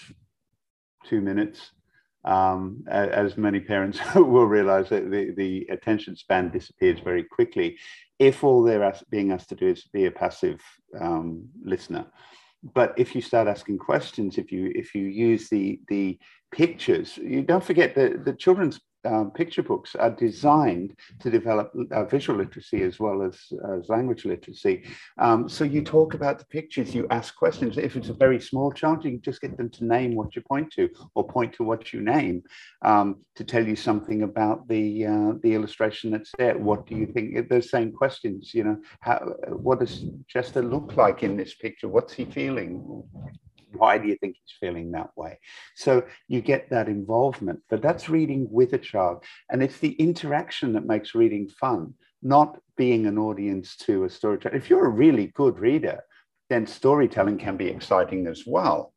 two 1.06 1.22
minutes 1.22 1.72
um, 2.26 2.84
as 2.90 3.38
many 3.38 3.60
parents 3.60 4.00
will 4.16 4.46
realize 4.46 4.90
that 4.90 5.12
the, 5.12 5.32
the 5.36 5.68
attention 5.70 6.16
span 6.16 6.50
disappears 6.50 7.00
very 7.00 7.24
quickly 7.24 7.78
if 8.20 8.44
all 8.44 8.64
they're 8.64 8.94
being 9.10 9.32
asked 9.32 9.50
to 9.50 9.56
do 9.56 9.68
is 9.68 9.88
be 9.92 10.06
a 10.06 10.12
passive 10.12 10.62
um, 11.00 11.46
listener. 11.64 12.06
But 12.74 12.94
if 12.98 13.14
you 13.14 13.22
start 13.22 13.48
asking 13.50 13.80
questions, 13.80 14.38
if 14.38 14.52
you 14.52 14.72
if 14.74 14.96
you 14.96 15.04
use 15.04 15.50
the 15.50 15.82
the 15.90 16.18
pictures, 16.52 17.18
you 17.18 17.42
don't 17.42 17.64
forget 17.64 17.94
that 17.96 18.24
the 18.24 18.34
children's 18.34 18.80
um, 19.06 19.32
picture 19.32 19.64
books 19.64 19.96
are 19.96 20.12
designed 20.12 20.96
to 21.20 21.30
develop 21.30 21.74
uh, 21.92 22.06
visual 22.06 22.40
literacy 22.40 22.82
as 22.84 23.00
well 23.00 23.22
as, 23.22 23.52
as 23.74 23.90
language 23.90 24.26
literacy. 24.26 24.84
Um, 25.18 25.50
so 25.50 25.64
you 25.64 25.82
talk 25.84 26.14
about 26.14 26.40
the 26.40 26.46
pictures, 26.46 26.96
you 26.96 27.08
ask 27.10 27.36
questions. 27.36 27.78
If 27.78 27.96
it's 27.96 28.10
a 28.10 28.14
very 28.14 28.40
small 28.40 28.72
child, 28.72 29.04
you 29.04 29.12
can 29.12 29.22
just 29.22 29.42
get 29.42 29.58
them 29.58 29.70
to 29.72 29.86
name 29.86 30.16
what 30.16 30.36
you 30.36 30.42
point 30.42 30.72
to 30.74 30.90
or 31.16 31.28
point 31.28 31.54
to 31.54 31.64
what 31.64 31.94
you 31.94 32.02
name 32.02 32.44
um, 32.84 33.18
to 33.36 33.44
tell 33.44 33.66
you 33.66 33.76
something 33.76 34.24
about 34.24 34.68
the, 34.68 35.06
uh, 35.06 35.32
the 35.42 35.54
illustration 35.54 36.12
that's 36.12 36.32
there. 36.38 36.58
What 36.58 36.86
do 36.86 36.96
you 36.96 37.08
think? 37.08 37.50
Those 37.50 37.70
same 37.70 37.92
questions, 37.92 38.54
you 38.54 38.64
know, 38.64 38.78
how, 39.02 39.20
what 39.50 39.80
does 39.80 40.06
Chester 40.28 40.62
look 40.62 40.98
like 40.98 41.24
in 41.24 41.38
this 41.38 41.54
picture? 41.54 41.88
What's 41.88 42.14
he 42.14 42.26
feeling? 42.26 43.04
Why 43.76 43.98
do 43.98 44.08
you 44.08 44.16
think 44.18 44.36
he's 44.36 44.58
feeling 44.60 44.92
that 44.92 45.12
way? 45.16 45.40
So 45.76 46.04
you 46.28 46.42
get 46.42 46.70
that 46.70 46.88
involvement, 46.88 47.62
but 47.70 47.82
that's 47.82 48.10
reading 48.10 48.48
with 48.50 48.74
a 48.74 48.78
child. 48.78 49.24
And 49.50 49.64
it's 49.64 49.78
the 49.78 49.94
interaction 49.94 50.74
that 50.74 50.86
makes 50.86 51.16
reading 51.16 51.50
fun, 51.50 51.94
not 52.22 52.60
being 52.78 53.06
an 53.06 53.18
audience 53.18 53.76
to 53.78 54.06
a 54.06 54.10
storyteller. 54.10 54.56
If 54.56 54.70
you're 54.70 54.86
a 54.86 54.90
really 54.90 55.28
good 55.28 55.60
reader, 55.60 56.04
then 56.50 56.68
storytelling 56.68 57.38
can 57.38 57.58
be 57.58 57.68
exciting 57.68 58.28
as 58.28 58.44
well 58.46 58.94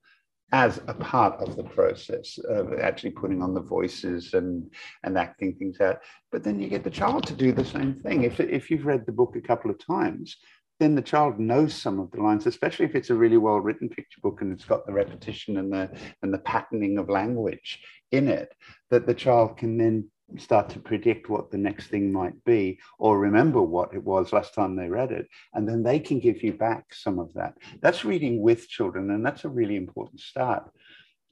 as 0.52 0.78
a 0.86 0.94
part 0.94 1.40
of 1.40 1.56
the 1.56 1.64
process 1.64 2.38
of 2.48 2.72
actually 2.78 3.10
putting 3.10 3.42
on 3.42 3.52
the 3.52 3.60
voices 3.60 4.34
and, 4.34 4.70
and 5.02 5.18
acting 5.18 5.54
things 5.54 5.80
out. 5.80 5.98
But 6.30 6.44
then 6.44 6.60
you 6.60 6.68
get 6.68 6.84
the 6.84 6.90
child 6.90 7.26
to 7.26 7.34
do 7.34 7.50
the 7.50 7.64
same 7.64 7.94
thing. 7.94 8.22
If, 8.22 8.38
if 8.38 8.70
you've 8.70 8.86
read 8.86 9.06
the 9.06 9.12
book 9.12 9.34
a 9.36 9.40
couple 9.40 9.70
of 9.70 9.84
times, 9.84 10.36
then 10.78 10.94
the 10.94 11.02
child 11.02 11.38
knows 11.38 11.74
some 11.74 11.98
of 11.98 12.10
the 12.10 12.22
lines, 12.22 12.46
especially 12.46 12.84
if 12.84 12.94
it's 12.94 13.10
a 13.10 13.14
really 13.14 13.38
well 13.38 13.60
written 13.60 13.88
picture 13.88 14.20
book 14.22 14.40
and 14.40 14.52
it's 14.52 14.64
got 14.64 14.86
the 14.86 14.92
repetition 14.92 15.56
and 15.56 15.72
the 15.72 15.90
and 16.22 16.32
the 16.32 16.38
patterning 16.38 16.98
of 16.98 17.08
language 17.08 17.80
in 18.12 18.28
it, 18.28 18.54
that 18.90 19.06
the 19.06 19.14
child 19.14 19.56
can 19.56 19.78
then 19.78 20.08
start 20.38 20.68
to 20.68 20.80
predict 20.80 21.28
what 21.28 21.50
the 21.50 21.58
next 21.58 21.86
thing 21.86 22.12
might 22.12 22.42
be 22.44 22.78
or 22.98 23.18
remember 23.18 23.62
what 23.62 23.94
it 23.94 24.02
was 24.02 24.32
last 24.32 24.54
time 24.54 24.74
they 24.74 24.88
read 24.88 25.12
it. 25.12 25.28
And 25.54 25.68
then 25.68 25.82
they 25.82 26.00
can 26.00 26.18
give 26.18 26.42
you 26.42 26.52
back 26.52 26.92
some 26.92 27.18
of 27.18 27.32
that. 27.34 27.54
That's 27.80 28.04
reading 28.04 28.42
with 28.42 28.68
children 28.68 29.10
and 29.10 29.24
that's 29.24 29.44
a 29.44 29.48
really 29.48 29.76
important 29.76 30.20
start. 30.20 30.68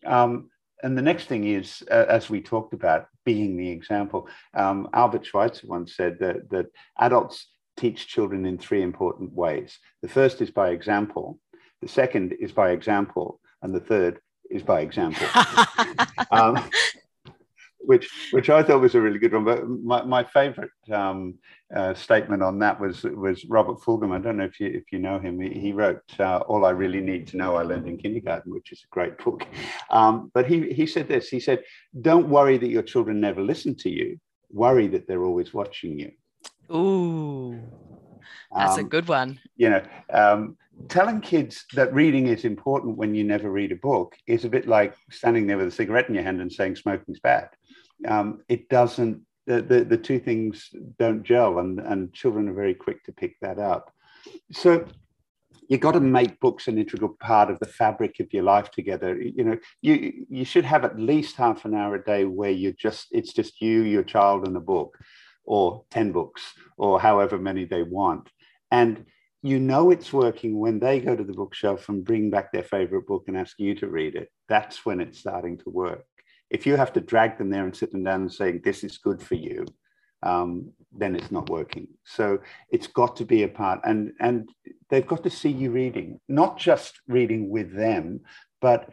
Um, 0.07 0.49
and 0.83 0.97
the 0.97 1.03
next 1.03 1.27
thing 1.27 1.45
is, 1.45 1.83
uh, 1.91 2.05
as 2.09 2.31
we 2.31 2.41
talked 2.41 2.75
about, 2.75 3.09
being 3.25 3.57
the 3.57 3.71
example. 3.71 4.29
Um, 4.53 4.89
Albert 4.93 5.25
Schweitzer 5.25 5.67
once 5.67 5.97
said 5.97 6.19
that, 6.21 6.51
that 6.51 6.67
adults 6.99 7.49
teach 7.77 8.09
children 8.09 8.47
in 8.47 8.59
three 8.59 8.83
important 8.83 9.33
ways. 9.33 9.79
The 10.03 10.09
first 10.09 10.41
is 10.41 10.51
by 10.51 10.71
example, 10.71 11.39
the 11.83 11.89
second 11.89 12.35
is 12.41 12.53
by 12.53 12.71
example, 12.71 13.41
and 13.63 13.75
the 13.75 13.81
third 13.81 14.21
is 14.51 14.63
by 14.63 14.81
example. 14.81 15.27
um, 16.31 16.71
which 17.87 18.09
which 18.31 18.51
I 18.51 18.63
thought 18.63 18.81
was 18.81 18.95
a 18.95 19.01
really 19.01 19.19
good 19.19 19.33
one. 19.33 19.45
But 19.45 19.69
my, 19.69 20.03
my 20.03 20.25
favorite 20.25 20.71
um, 20.91 21.35
uh, 21.75 21.95
statement 21.95 22.43
on 22.43 22.59
that 22.61 22.81
was 22.81 23.03
was 23.05 23.45
Robert 23.47 23.79
Fulghum. 23.81 24.15
I 24.15 24.19
don't 24.19 24.37
know 24.37 24.45
if 24.45 24.59
you 24.61 24.69
if 24.69 24.85
you 24.93 24.99
know 24.99 25.19
him. 25.19 25.41
He, 25.41 25.51
he 25.61 25.73
wrote 25.73 26.03
uh, 26.19 26.39
"All 26.49 26.65
I 26.65 26.71
Really 26.71 27.01
Need 27.01 27.27
to 27.29 27.37
Know 27.37 27.57
I 27.57 27.63
Learned 27.63 27.89
in 27.89 27.99
Kindergarten," 27.99 28.53
which 28.53 28.73
is 28.73 28.83
a 28.85 28.95
great 28.95 29.19
book. 29.19 29.47
Um, 29.91 30.31
but 30.35 30.47
he 30.47 30.73
he 30.73 30.87
said 30.87 31.09
this. 31.09 31.29
He 31.29 31.41
said, 31.41 31.63
"Don't 32.01 32.29
worry 32.29 32.59
that 32.59 32.71
your 32.71 32.83
children 32.83 33.21
never 33.21 33.43
listen 33.43 33.75
to 33.77 33.91
you. 33.91 34.19
Worry 34.51 34.89
that 34.89 35.07
they're 35.07 35.25
always 35.25 35.53
watching 35.53 35.99
you." 35.99 36.13
Ooh, 36.73 37.61
that's 38.55 38.79
um, 38.79 38.81
a 38.81 38.89
good 38.89 39.09
one. 39.09 39.41
You 39.57 39.71
know, 39.71 39.83
um, 40.13 40.57
telling 40.89 41.21
kids 41.21 41.65
that 41.75 41.93
reading 41.93 42.27
is 42.29 42.45
important 42.45 42.97
when 42.97 43.15
you 43.15 43.25
never 43.25 43.51
read 43.51 43.73
a 43.73 43.77
book 43.77 44.17
is 44.27 44.45
a 44.45 44.49
bit 44.49 44.67
like 44.67 44.95
standing 45.11 45.47
there 45.47 45.59
with 45.59 45.69
a 45.69 45.73
cigarette 45.73 46.09
in 46.09 46.15
your 46.15 46.25
hand 46.25 46.41
and 46.41 46.53
saying 46.53 46.77
smoking's 46.77 47.21
bad. 47.21 47.49
Um, 48.07 48.43
it 48.49 48.69
doesn't. 48.69 49.23
The, 49.47 49.61
the, 49.61 49.85
the 49.85 49.99
two 49.99 50.19
things 50.19 50.71
don't 50.99 51.23
gel, 51.23 51.59
and, 51.59 51.79
and 51.79 52.15
children 52.15 52.49
are 52.49 52.55
very 52.55 52.75
quick 52.75 53.05
to 53.05 53.13
pick 53.13 53.39
that 53.41 53.59
up. 53.59 53.93
So 54.53 54.87
you've 55.69 55.81
got 55.81 55.93
to 55.93 56.01
make 56.01 56.41
books 56.41 56.69
an 56.69 56.79
integral 56.79 57.17
part 57.21 57.51
of 57.51 57.59
the 57.59 57.67
fabric 57.67 58.21
of 58.21 58.33
your 58.33 58.43
life 58.43 58.71
together 58.71 59.21
you 59.21 59.45
know 59.45 59.57
you 59.81 60.27
you 60.29 60.45
should 60.45 60.65
have 60.65 60.85
at 60.85 60.99
least 60.99 61.37
half 61.37 61.65
an 61.65 61.75
hour 61.75 61.95
a 61.95 62.05
day 62.05 62.25
where 62.25 62.51
you're 62.51 62.73
just 62.73 63.09
it's 63.13 63.33
just 63.33 63.61
you 63.61 63.83
your 63.83 64.03
child 64.03 64.47
and 64.47 64.57
a 64.57 64.61
book 64.61 64.99
or 65.45 65.85
10 65.91 66.13
books 66.13 66.43
or 66.77 67.01
however 67.01 67.39
many 67.39 67.65
they 67.65 67.83
want. 67.83 68.29
And 68.71 69.05
you 69.43 69.61
know 69.61 69.91
it's 69.91 70.13
working 70.13 70.59
when 70.59 70.79
they 70.79 71.01
go 71.01 71.15
to 71.15 71.25
the 71.25 71.33
bookshelf 71.33 71.89
and 71.89 72.05
bring 72.05 72.31
back 72.31 72.51
their 72.51 72.63
favorite 72.63 73.07
book 73.07 73.25
and 73.29 73.37
ask 73.37 73.59
you 73.59 73.75
to 73.77 73.89
read 73.89 74.15
it. 74.15 74.31
That's 74.49 74.87
when 74.87 75.01
it's 75.01 75.19
starting 75.19 75.59
to 75.59 75.71
work. 75.71 76.07
If 76.51 76.67
you 76.67 76.77
have 76.77 76.93
to 76.95 77.01
drag 77.01 77.37
them 77.37 77.51
there 77.51 77.65
and 77.65 77.77
sit 77.77 77.93
them 77.93 78.05
down 78.05 78.23
and 78.23 78.33
say, 78.33 78.59
this 78.59 78.85
is 78.85 78.99
good 78.99 79.23
for 79.23 79.35
you, 79.35 79.67
um, 80.25 80.73
then 80.93 81.15
it's 81.15 81.31
not 81.31 81.51
working. 81.51 81.89
So 82.05 82.39
it's 82.71 82.87
got 82.87 83.17
to 83.17 83.25
be 83.25 83.43
a 83.43 83.49
part, 83.49 83.81
and 83.85 84.13
and 84.21 84.49
they've 84.89 85.07
got 85.07 85.23
to 85.25 85.31
see 85.31 85.51
you 85.51 85.71
reading, 85.71 86.21
not 86.29 86.59
just 86.59 87.01
reading 87.07 87.51
with 87.51 87.75
them, 87.75 88.21
but 88.61 88.89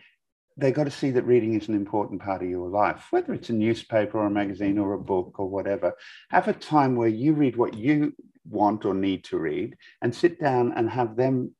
they've 0.57 0.73
got 0.73 0.83
to 0.85 0.91
see 0.91 1.11
that 1.11 1.23
reading 1.23 1.53
is 1.59 1.67
an 1.67 1.75
important 1.75 2.21
part 2.21 2.41
of 2.41 2.49
your 2.49 2.69
life, 2.69 3.07
whether 3.11 3.33
it's 3.33 3.49
a 3.49 3.53
newspaper 3.53 4.19
or 4.19 4.27
a 4.27 4.31
magazine 4.31 4.77
or 4.77 4.93
a 4.93 4.99
book 4.99 5.39
or 5.39 5.47
whatever. 5.47 5.93
Have 6.29 6.47
a 6.47 6.53
time 6.53 6.95
where 6.95 7.07
you 7.07 7.33
read 7.33 7.55
what 7.55 7.73
you 7.73 8.13
want 8.49 8.85
or 8.85 8.93
need 8.93 9.23
to 9.25 9.37
read 9.37 9.77
and 10.01 10.13
sit 10.13 10.39
down 10.39 10.73
and 10.73 10.89
have 10.89 11.15
them 11.15 11.53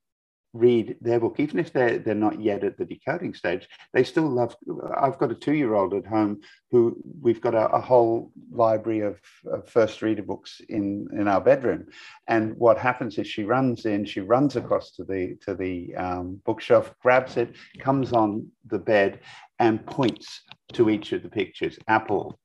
read 0.54 0.98
their 1.00 1.20
book, 1.20 1.36
even 1.40 1.60
if 1.60 1.72
they're, 1.72 1.98
they're 1.98 2.14
not 2.14 2.42
yet 2.42 2.64
at 2.64 2.78
the 2.78 2.86
decoding 2.86 3.34
stage, 3.34 3.68
they 3.94 4.04
still 4.04 4.30
love. 4.30 4.56
I've 4.98 5.18
got 5.18 5.32
a 5.32 5.36
two 5.36 5.54
year 5.54 5.76
old 5.76 5.94
at 5.94 6.06
home 6.06 6.42
who 6.72 6.98
we've 7.22 7.42
got 7.42 7.56
a, 7.56 7.68
a 7.68 7.80
whole 7.80 8.32
library 8.52 9.02
of, 9.02 9.20
of, 9.52 9.68
first 9.70 10.02
reader 10.02 10.24
books 10.24 10.62
in, 10.68 11.08
in 11.14 11.28
our 11.28 11.40
bedroom. 11.40 11.88
And 12.28 12.56
what 12.58 12.78
happens 12.78 13.18
is 13.18 13.28
she 13.28 13.44
runs 13.44 13.86
in, 13.86 14.04
she 14.06 14.20
runs 14.20 14.56
across 14.56 14.92
to 14.92 15.04
the, 15.04 15.38
to 15.46 15.56
the 15.56 15.96
um, 15.96 16.42
bookshelf, 16.46 16.94
grabs 17.02 17.38
it, 17.38 17.56
comes 17.80 18.12
on 18.12 18.48
the 18.68 18.80
bed, 18.80 19.20
and 19.60 19.86
points 19.86 20.42
to 20.74 20.90
each 20.90 21.14
of 21.14 21.24
the 21.24 21.30
pictures 21.30 21.78
apple, 21.88 22.40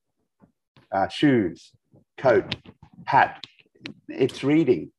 uh, 0.93 1.09
shoes, 1.09 1.73
coat, 2.19 2.55
hat. 3.07 3.45
It's 4.09 4.45
reading. 4.45 4.93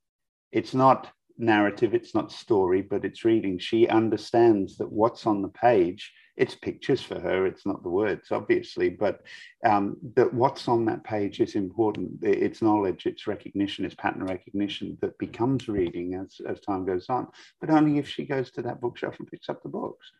It's 0.51 0.73
not 0.73 1.11
narrative, 1.37 1.93
it's 1.93 2.15
not 2.15 2.31
story, 2.31 2.81
but 2.81 3.05
it's 3.05 3.25
reading. 3.25 3.59
She 3.59 3.87
understands 3.87 4.77
that 4.77 4.91
what's 4.91 5.25
on 5.25 5.41
the 5.41 5.49
page, 5.49 6.11
it's 6.35 6.55
pictures 6.55 7.01
for 7.01 7.19
her, 7.19 7.45
it's 7.45 7.65
not 7.65 7.83
the 7.83 7.89
words, 7.89 8.31
obviously, 8.31 8.89
but 8.89 9.21
um, 9.65 9.97
that 10.15 10.33
what's 10.33 10.67
on 10.67 10.85
that 10.85 11.03
page 11.03 11.39
is 11.39 11.55
important. 11.55 12.11
It's 12.21 12.61
knowledge, 12.61 13.05
it's 13.05 13.27
recognition, 13.27 13.85
it's 13.85 13.95
pattern 13.95 14.25
recognition 14.25 14.97
that 15.01 15.17
becomes 15.17 15.67
reading 15.67 16.15
as, 16.15 16.39
as 16.47 16.59
time 16.59 16.85
goes 16.85 17.07
on, 17.09 17.27
but 17.59 17.69
only 17.69 17.97
if 17.97 18.07
she 18.07 18.25
goes 18.25 18.51
to 18.51 18.61
that 18.63 18.81
bookshelf 18.81 19.15
and 19.19 19.27
picks 19.27 19.49
up 19.49 19.63
the 19.63 19.69
books. 19.69 20.11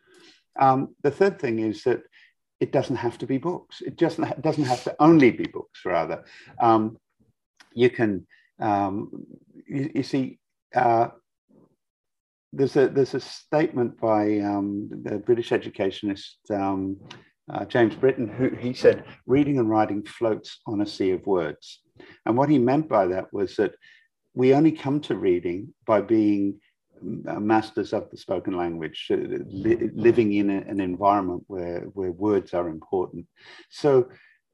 Um, 0.58 0.94
the 1.02 1.10
third 1.10 1.38
thing 1.38 1.60
is 1.60 1.84
that 1.84 2.02
it 2.60 2.72
doesn't 2.72 2.96
have 2.96 3.18
to 3.18 3.26
be 3.26 3.38
books. 3.38 3.80
It 3.80 3.96
just 3.96 4.18
doesn't 4.40 4.64
have 4.64 4.82
to 4.84 4.96
only 4.98 5.30
be 5.30 5.44
books, 5.44 5.84
rather. 5.84 6.24
Um, 6.60 6.98
you 7.72 7.90
can, 7.90 8.26
um, 8.58 9.26
you, 9.66 9.90
you, 9.94 10.02
see, 10.02 10.38
uh, 10.74 11.08
there's 12.52 12.76
a 12.76 12.88
there's 12.88 13.14
a 13.14 13.20
statement 13.20 14.00
by 14.00 14.38
um, 14.40 14.88
the 15.02 15.18
British 15.18 15.52
educationist 15.52 16.38
um, 16.50 16.96
uh, 17.52 17.64
James 17.64 17.94
Britton 17.94 18.28
who 18.28 18.50
he 18.50 18.72
said 18.72 19.04
reading 19.26 19.58
and 19.58 19.68
writing 19.68 20.02
floats 20.04 20.60
on 20.66 20.80
a 20.80 20.86
sea 20.86 21.10
of 21.10 21.26
words, 21.26 21.82
and 22.26 22.36
what 22.36 22.48
he 22.48 22.58
meant 22.58 22.88
by 22.88 23.06
that 23.06 23.32
was 23.32 23.56
that 23.56 23.72
we 24.34 24.54
only 24.54 24.72
come 24.72 25.00
to 25.00 25.16
reading 25.16 25.74
by 25.86 26.00
being 26.00 26.58
uh, 27.28 27.38
masters 27.38 27.92
of 27.92 28.10
the 28.10 28.16
spoken 28.16 28.56
language, 28.56 29.06
uh, 29.10 29.16
li- 29.16 29.90
living 29.94 30.32
in 30.34 30.50
a, 30.50 30.58
an 30.68 30.80
environment 30.80 31.44
where 31.46 31.80
where 31.92 32.12
words 32.12 32.54
are 32.54 32.68
important. 32.68 33.26
So 33.70 34.08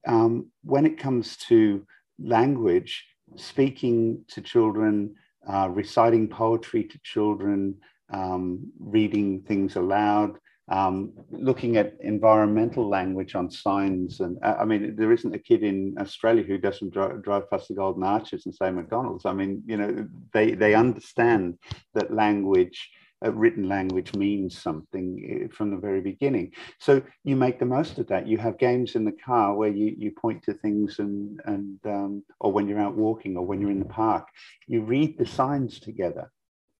um, 0.06 0.50
when 0.62 0.85
it 0.85 0.99
comes 0.99 1.37
to 1.49 1.87
language, 2.18 3.04
speaking 3.37 4.25
to 4.28 4.40
children, 4.40 5.14
uh, 5.48 5.68
reciting 5.70 6.28
poetry 6.28 6.84
to 6.84 6.98
children, 7.02 7.76
um, 8.10 8.72
reading 8.78 9.42
things 9.42 9.76
aloud, 9.76 10.38
um, 10.68 11.12
looking 11.30 11.76
at 11.76 11.94
environmental 12.00 12.88
language 12.88 13.34
on 13.34 13.50
signs. 13.50 14.20
And 14.20 14.38
uh, 14.42 14.56
I 14.58 14.64
mean, 14.64 14.96
there 14.96 15.12
isn't 15.12 15.34
a 15.34 15.38
kid 15.38 15.62
in 15.62 15.94
Australia 15.98 16.42
who 16.42 16.58
doesn't 16.58 16.92
drive, 16.92 17.22
drive 17.22 17.50
past 17.50 17.68
the 17.68 17.74
Golden 17.74 18.02
Arches 18.02 18.46
and 18.46 18.54
say 18.54 18.70
McDonald's. 18.70 19.26
I 19.26 19.32
mean, 19.32 19.62
you 19.66 19.76
know, 19.76 20.08
they, 20.32 20.52
they 20.52 20.74
understand 20.74 21.58
that 21.94 22.14
language 22.14 22.90
uh, 23.25 23.33
written 23.33 23.68
language 23.68 24.14
means 24.14 24.61
something 24.61 25.44
uh, 25.44 25.54
from 25.54 25.71
the 25.71 25.76
very 25.76 26.00
beginning. 26.00 26.52
So 26.78 27.02
you 27.25 27.37
make 27.37 27.59
the 27.59 27.66
most 27.66 27.99
of 27.99 28.06
that. 28.09 28.26
You 28.26 28.38
have 28.38 28.59
games 28.59 28.94
in 28.94 29.04
the 29.04 29.16
car 29.25 29.54
where 29.54 29.71
you, 29.71 29.94
you 29.97 30.11
point 30.11 30.42
to 30.44 30.54
things 30.54 30.99
and, 30.99 31.40
and 31.44 31.78
um, 31.85 32.23
or 32.40 32.52
when 32.52 32.68
you're 32.68 32.80
out 32.80 32.97
walking 32.97 33.37
or 33.37 33.47
when 33.47 33.61
you're 33.61 33.71
in 33.71 33.78
the 33.78 33.85
park, 33.87 34.28
you 34.66 34.83
read 34.83 35.18
the 35.18 35.26
signs 35.26 35.80
together 35.80 36.30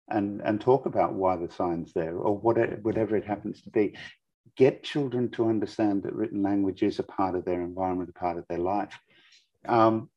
and, 0.09 0.41
and 0.43 0.61
talk 0.61 0.87
about 0.87 1.15
why 1.15 1.37
the 1.37 1.51
sign's 1.51 1.93
there 1.93 2.17
or 2.17 2.37
whatever, 2.37 2.79
whatever 2.83 3.17
it 3.17 3.25
happens 3.25 3.63
to 3.63 3.71
be. 3.71 3.97
Get 4.57 4.85
children 4.85 5.31
to 5.33 5.49
understand 5.49 6.03
that 6.03 6.15
written 6.15 6.43
language 6.43 6.83
is 6.83 6.99
a 6.99 7.05
part 7.05 7.35
of 7.35 7.45
their 7.45 7.63
environment, 7.63 8.11
a 8.11 8.19
part 8.19 8.39
of 8.39 8.45
their 8.49 8.59
life. 8.59 8.97
Um, 9.67 10.11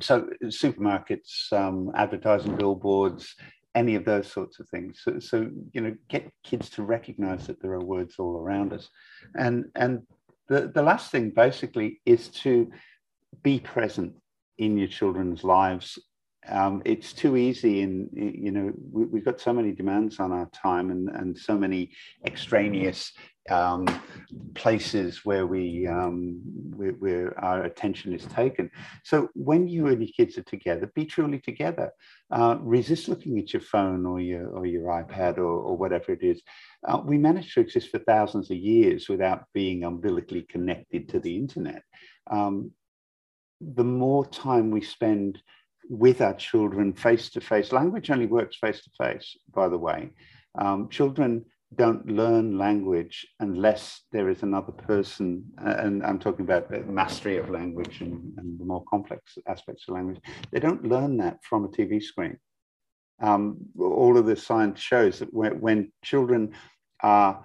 so 0.00 0.28
supermarkets, 0.44 1.52
um, 1.52 1.90
advertising 1.94 2.56
billboards, 2.56 3.34
any 3.74 3.94
of 3.94 4.04
those 4.04 4.30
sorts 4.30 4.60
of 4.60 4.68
things. 4.68 5.00
So, 5.04 5.18
so, 5.18 5.50
you 5.72 5.80
know, 5.80 5.94
get 6.08 6.30
kids 6.42 6.70
to 6.70 6.82
recognize 6.82 7.46
that 7.46 7.60
there 7.60 7.72
are 7.72 7.84
words 7.84 8.14
all 8.18 8.36
around 8.36 8.72
us. 8.72 8.88
And, 9.36 9.66
and 9.74 10.02
the, 10.48 10.72
the 10.74 10.82
last 10.82 11.10
thing 11.12 11.30
basically 11.30 12.00
is 12.06 12.28
to 12.28 12.70
be 13.42 13.60
present 13.60 14.14
in 14.58 14.76
your 14.76 14.88
children's 14.88 15.44
lives. 15.44 15.98
Um, 16.50 16.82
it's 16.84 17.12
too 17.12 17.36
easy 17.36 17.82
and 17.82 18.08
you 18.12 18.50
know 18.50 18.72
we, 18.90 19.18
have 19.18 19.24
got 19.24 19.40
so 19.40 19.52
many 19.52 19.72
demands 19.72 20.18
on 20.18 20.32
our 20.32 20.48
time 20.54 20.90
and, 20.90 21.08
and 21.10 21.36
so 21.36 21.56
many 21.56 21.90
extraneous 22.26 23.12
um, 23.50 23.86
places 24.54 25.24
where 25.24 25.46
we 25.46 25.86
um, 25.86 26.40
where, 26.76 26.92
where, 26.92 27.44
our 27.44 27.64
attention 27.64 28.12
is 28.12 28.24
taken. 28.26 28.70
So 29.04 29.28
when 29.34 29.68
you 29.68 29.86
and 29.88 30.00
your 30.00 30.12
kids 30.16 30.36
are 30.38 30.42
together, 30.42 30.90
be 30.94 31.04
truly 31.04 31.38
together. 31.38 31.90
Uh, 32.30 32.56
resist 32.60 33.08
looking 33.08 33.38
at 33.38 33.52
your 33.52 33.62
phone 33.62 34.04
or 34.04 34.20
your 34.20 34.48
or 34.48 34.66
your 34.66 34.84
iPad 34.84 35.38
or, 35.38 35.44
or 35.44 35.76
whatever 35.76 36.12
it 36.12 36.22
is. 36.22 36.42
Uh, 36.86 37.00
we 37.02 37.18
managed 37.18 37.54
to 37.54 37.60
exist 37.60 37.90
for 37.90 37.98
thousands 38.00 38.50
of 38.50 38.56
years 38.56 39.08
without 39.08 39.44
being 39.54 39.84
umbilically 39.84 40.42
connected 40.42 41.08
to 41.08 41.20
the 41.20 41.34
internet. 41.34 41.82
Um, 42.30 42.72
the 43.60 43.84
more 43.84 44.24
time 44.26 44.70
we 44.70 44.82
spend 44.82 45.42
with 45.88 46.20
our 46.20 46.34
children 46.34 46.92
face 46.92 47.30
to 47.30 47.40
face, 47.40 47.72
language 47.72 48.10
only 48.10 48.26
works 48.26 48.56
face 48.58 48.82
to 48.82 48.90
face, 49.02 49.36
by 49.54 49.68
the 49.68 49.78
way. 49.78 50.10
Um, 50.58 50.88
children 50.88 51.44
don't 51.74 52.06
learn 52.06 52.56
language 52.56 53.26
unless 53.40 54.02
there 54.10 54.30
is 54.30 54.42
another 54.42 54.72
person, 54.72 55.44
and 55.58 56.04
I'm 56.04 56.18
talking 56.18 56.44
about 56.44 56.70
mastery 56.88 57.36
of 57.36 57.50
language 57.50 58.00
and, 58.00 58.32
and, 58.38 58.58
the 58.58 58.64
more 58.64 58.84
complex 58.88 59.36
aspects 59.46 59.84
of 59.86 59.94
language. 59.94 60.20
They 60.50 60.60
don't 60.60 60.84
learn 60.84 61.18
that 61.18 61.38
from 61.42 61.64
a 61.64 61.68
TV 61.68 62.02
screen. 62.02 62.38
Um, 63.20 63.58
all 63.78 64.16
of 64.16 64.26
the 64.26 64.36
science 64.36 64.80
shows 64.80 65.18
that 65.18 65.32
when, 65.34 65.60
when, 65.60 65.92
children 66.02 66.54
are 67.02 67.44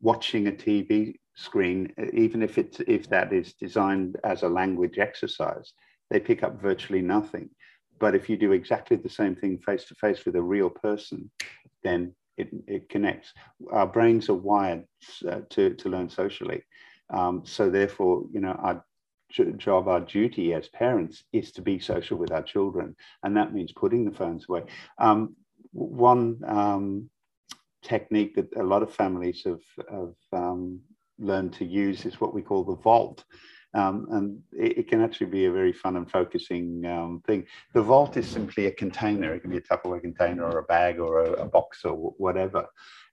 watching 0.00 0.46
a 0.46 0.52
TV 0.52 1.16
screen, 1.34 1.92
even 2.14 2.42
if 2.42 2.56
it's 2.56 2.80
if 2.86 3.08
that 3.10 3.32
is 3.32 3.52
designed 3.54 4.16
as 4.24 4.42
a 4.42 4.48
language 4.48 4.98
exercise, 4.98 5.72
they 6.10 6.20
pick 6.20 6.42
up 6.42 6.60
virtually 6.60 7.02
nothing. 7.02 7.50
But 7.98 8.14
if 8.14 8.28
you 8.28 8.36
do 8.36 8.52
exactly 8.52 8.96
the 8.96 9.08
same 9.08 9.34
thing 9.34 9.58
face 9.58 9.84
to 9.86 9.94
face 9.94 10.24
with 10.24 10.36
a 10.36 10.42
real 10.42 10.70
person, 10.70 11.30
then 11.82 12.14
it, 12.36 12.48
it 12.66 12.88
connects. 12.88 13.32
Our 13.70 13.86
brains 13.86 14.28
are 14.28 14.34
wired 14.34 14.84
uh, 15.26 15.40
to, 15.50 15.74
to 15.74 15.88
learn 15.88 16.10
socially. 16.10 16.62
Um, 17.10 17.42
so 17.44 17.70
therefore, 17.70 18.24
you 18.32 18.40
know, 18.40 18.58
our 18.62 18.84
job, 19.56 19.88
our 19.88 20.00
duty 20.00 20.54
as 20.54 20.68
parents 20.68 21.24
is 21.32 21.52
to 21.52 21.62
be 21.62 21.78
social 21.78 22.18
with 22.18 22.32
our 22.32 22.42
children. 22.42 22.94
And 23.22 23.36
that 23.36 23.54
means 23.54 23.72
putting 23.72 24.04
the 24.04 24.16
phones 24.16 24.46
away. 24.48 24.64
Um, 24.98 25.36
one 25.72 26.40
um, 26.46 27.10
technique 27.82 28.34
that 28.36 28.54
a 28.56 28.62
lot 28.62 28.82
of 28.82 28.92
families 28.92 29.42
have, 29.44 29.60
have 29.90 30.14
um, 30.32 30.80
learned 31.18 31.54
to 31.54 31.64
use 31.64 32.04
is 32.04 32.20
what 32.20 32.34
we 32.34 32.42
call 32.42 32.64
the 32.64 32.76
vault. 32.76 33.24
Um, 33.74 34.06
and 34.10 34.38
it, 34.52 34.78
it, 34.78 34.88
can 34.88 35.02
actually 35.02 35.26
be 35.26 35.44
a 35.46 35.52
very 35.52 35.72
fun 35.72 35.96
and 35.96 36.10
focusing 36.10 36.84
um, 36.86 37.22
thing. 37.26 37.44
The 37.74 37.82
vault 37.82 38.16
is 38.16 38.26
simply 38.26 38.66
a 38.66 38.70
container. 38.70 39.34
It 39.34 39.40
can 39.40 39.50
be 39.50 39.58
a 39.58 39.60
Tupperware 39.60 40.00
container 40.00 40.44
or 40.44 40.58
a 40.58 40.62
bag 40.62 40.98
or 40.98 41.24
a, 41.24 41.32
a 41.32 41.44
box 41.44 41.84
or 41.84 41.92
whatever. 42.16 42.66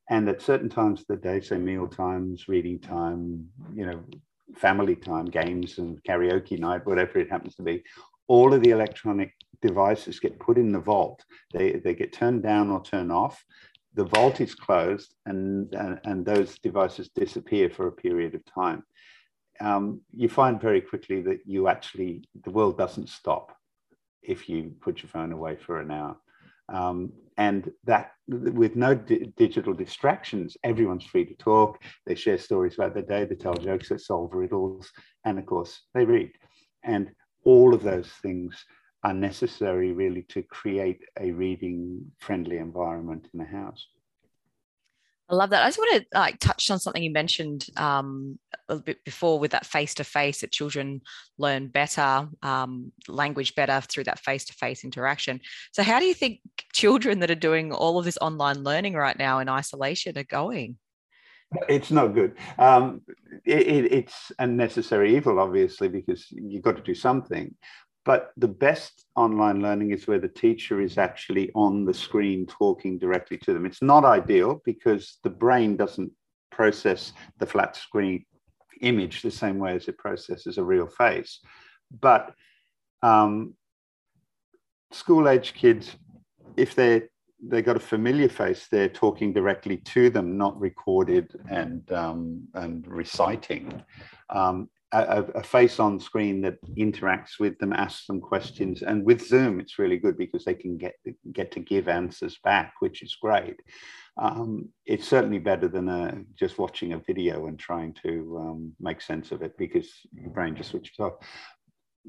And 0.09 0.27
at 0.29 0.41
certain 0.41 0.69
times 0.69 1.01
of 1.01 1.07
the 1.07 1.17
day, 1.17 1.41
say 1.41 1.57
meal 1.57 1.87
times, 1.87 2.47
reading 2.47 2.79
time, 2.79 3.47
you 3.73 3.85
know, 3.85 4.03
family 4.55 4.95
time, 4.95 5.25
games 5.25 5.79
and 5.79 6.01
karaoke 6.03 6.59
night, 6.59 6.85
whatever 6.85 7.19
it 7.19 7.31
happens 7.31 7.55
to 7.55 7.63
be, 7.63 7.83
all 8.27 8.53
of 8.53 8.61
the 8.61 8.71
electronic 8.71 9.33
devices 9.61 10.19
get 10.19 10.39
put 10.39 10.57
in 10.57 10.71
the 10.71 10.79
vault. 10.79 11.23
They, 11.53 11.73
they 11.73 11.95
get 11.95 12.13
turned 12.13 12.43
down 12.43 12.69
or 12.69 12.83
turned 12.83 13.11
off. 13.11 13.43
The 13.95 14.05
vault 14.05 14.41
is 14.41 14.55
closed 14.55 15.13
and, 15.25 15.73
and, 15.73 15.99
and 16.03 16.25
those 16.25 16.57
devices 16.59 17.09
disappear 17.09 17.69
for 17.69 17.87
a 17.87 17.91
period 17.91 18.35
of 18.35 18.41
time 18.45 18.83
um, 19.59 20.01
you 20.11 20.29
find 20.29 20.59
very 20.59 20.81
quickly 20.81 21.21
that 21.21 21.39
you 21.45 21.67
actually, 21.67 22.27
the 22.43 22.51
world 22.51 22.77
doesn't 22.77 23.09
stop 23.09 23.55
if 24.21 24.49
you 24.49 24.73
put 24.81 25.01
your 25.01 25.09
phone 25.09 25.31
away 25.31 25.55
for 25.55 25.79
an 25.79 25.91
hour. 25.91 26.17
Um, 26.69 27.11
and 27.37 27.71
that 27.83 28.11
with 28.27 28.75
no 28.75 28.95
di- 28.95 29.33
digital 29.37 29.73
distractions, 29.73 30.55
everyone's 30.63 31.05
free 31.05 31.25
to 31.25 31.35
talk. 31.35 31.81
They 32.05 32.15
share 32.15 32.37
stories 32.37 32.75
about 32.75 32.93
their 32.93 33.03
day, 33.03 33.25
they 33.25 33.35
tell 33.35 33.55
jokes, 33.55 33.89
they 33.89 33.97
solve 33.97 34.33
riddles, 34.33 34.89
and 35.25 35.37
of 35.37 35.45
course, 35.45 35.81
they 35.93 36.05
read. 36.05 36.31
And 36.83 37.11
all 37.43 37.73
of 37.73 37.83
those 37.83 38.09
things 38.21 38.65
are 39.03 39.13
necessary 39.13 39.91
really 39.91 40.23
to 40.29 40.41
create 40.43 41.01
a 41.19 41.31
reading 41.31 42.11
friendly 42.19 42.57
environment 42.57 43.27
in 43.33 43.39
the 43.39 43.45
house. 43.45 43.85
I 45.29 45.35
love 45.35 45.51
that. 45.51 45.63
I 45.63 45.67
just 45.67 45.77
want 45.77 46.03
to 46.03 46.17
like 46.17 46.39
touch 46.39 46.69
on 46.69 46.79
something 46.79 47.01
you 47.01 47.11
mentioned 47.11 47.65
um, 47.77 48.37
a 48.67 48.73
little 48.73 48.83
bit 48.83 49.03
before 49.05 49.39
with 49.39 49.51
that 49.51 49.65
face 49.65 49.93
to 49.95 50.03
face 50.03 50.41
that 50.41 50.51
children 50.51 51.01
learn 51.37 51.69
better, 51.69 52.27
um, 52.41 52.91
language 53.07 53.55
better 53.55 53.81
through 53.81 54.03
that 54.05 54.19
face 54.19 54.45
to 54.45 54.53
face 54.53 54.83
interaction. 54.83 55.39
So, 55.71 55.81
how 55.81 55.99
do 55.99 56.05
you 56.05 56.13
think 56.13 56.39
children 56.73 57.19
that 57.19 57.31
are 57.31 57.35
doing 57.35 57.71
all 57.71 57.97
of 57.97 58.05
this 58.05 58.17
online 58.19 58.63
learning 58.63 58.95
right 58.95 59.17
now 59.17 59.39
in 59.39 59.47
isolation 59.47 60.17
are 60.17 60.23
going? 60.23 60.77
It's 61.69 61.91
not 61.91 62.13
good. 62.13 62.35
Um, 62.57 63.01
it, 63.45 63.67
it, 63.67 63.93
it's 63.93 64.31
a 64.39 64.47
necessary 64.47 65.15
evil, 65.15 65.39
obviously, 65.39 65.87
because 65.87 66.27
you've 66.31 66.63
got 66.63 66.75
to 66.77 66.83
do 66.83 66.95
something. 66.95 67.55
But 68.05 68.31
the 68.35 68.49
best 68.49 69.05
online 69.15 69.61
learning 69.61 69.91
is 69.91 70.07
where 70.07 70.19
the 70.19 70.27
teacher 70.27 70.81
is 70.81 70.97
actually 70.97 71.51
on 71.55 71.85
the 71.85 71.93
screen 71.93 72.45
talking 72.45 72.99
directly 72.99 73.37
to 73.39 73.53
them. 73.53 73.65
It's 73.65 73.81
not 73.81 74.03
ideal 74.03 74.61
because 74.65 75.19
the 75.23 75.29
brain 75.29 75.77
doesn't 75.77 76.11
process 76.51 77.13
the 77.39 77.45
flat 77.45 77.75
screen 77.75 78.25
image 78.81 79.21
the 79.21 79.31
same 79.31 79.57
way 79.57 79.75
as 79.75 79.87
it 79.87 79.97
processes 79.97 80.57
a 80.57 80.63
real 80.63 80.87
face. 80.87 81.39
But 82.01 82.33
um, 83.01 83.55
school 84.91 85.29
age 85.29 85.53
kids, 85.53 85.95
if 86.57 86.75
they 86.75 87.03
they 87.45 87.61
got 87.61 87.75
a 87.75 87.79
familiar 87.79 88.29
face, 88.29 88.67
they're 88.71 88.87
talking 88.87 89.33
directly 89.33 89.75
to 89.77 90.09
them, 90.09 90.37
not 90.37 90.57
recorded 90.59 91.35
and 91.49 91.89
um, 91.91 92.47
and 92.53 92.87
reciting. 92.87 93.83
Um, 94.29 94.69
a, 94.93 95.23
a, 95.35 95.43
face 95.43 95.79
on 95.79 95.99
screen 95.99 96.41
that 96.41 96.57
interacts 96.77 97.39
with 97.39 97.57
them, 97.57 97.73
asks 97.73 98.05
them 98.07 98.21
questions. 98.21 98.83
And 98.83 99.03
with 99.03 99.25
Zoom, 99.27 99.59
it's 99.59 99.79
really 99.79 99.97
good 99.97 100.17
because 100.17 100.45
they 100.45 100.53
can 100.53 100.77
get 100.77 100.95
get 101.31 101.51
to 101.53 101.59
give 101.59 101.87
answers 101.87 102.37
back, 102.43 102.73
which 102.79 103.01
is 103.01 103.17
great. 103.21 103.59
Um, 104.17 104.69
it's 104.85 105.07
certainly 105.07 105.39
better 105.39 105.67
than 105.67 105.89
a, 105.89 106.03
uh, 106.03 106.15
just 106.35 106.59
watching 106.59 106.93
a 106.93 106.99
video 106.99 107.47
and 107.47 107.57
trying 107.57 107.93
to 108.03 108.37
um, 108.39 108.73
make 108.79 109.01
sense 109.01 109.31
of 109.31 109.41
it 109.41 109.57
because 109.57 109.89
your 110.13 110.29
brain 110.29 110.55
just 110.55 110.69
switches 110.69 110.99
off. 110.99 111.13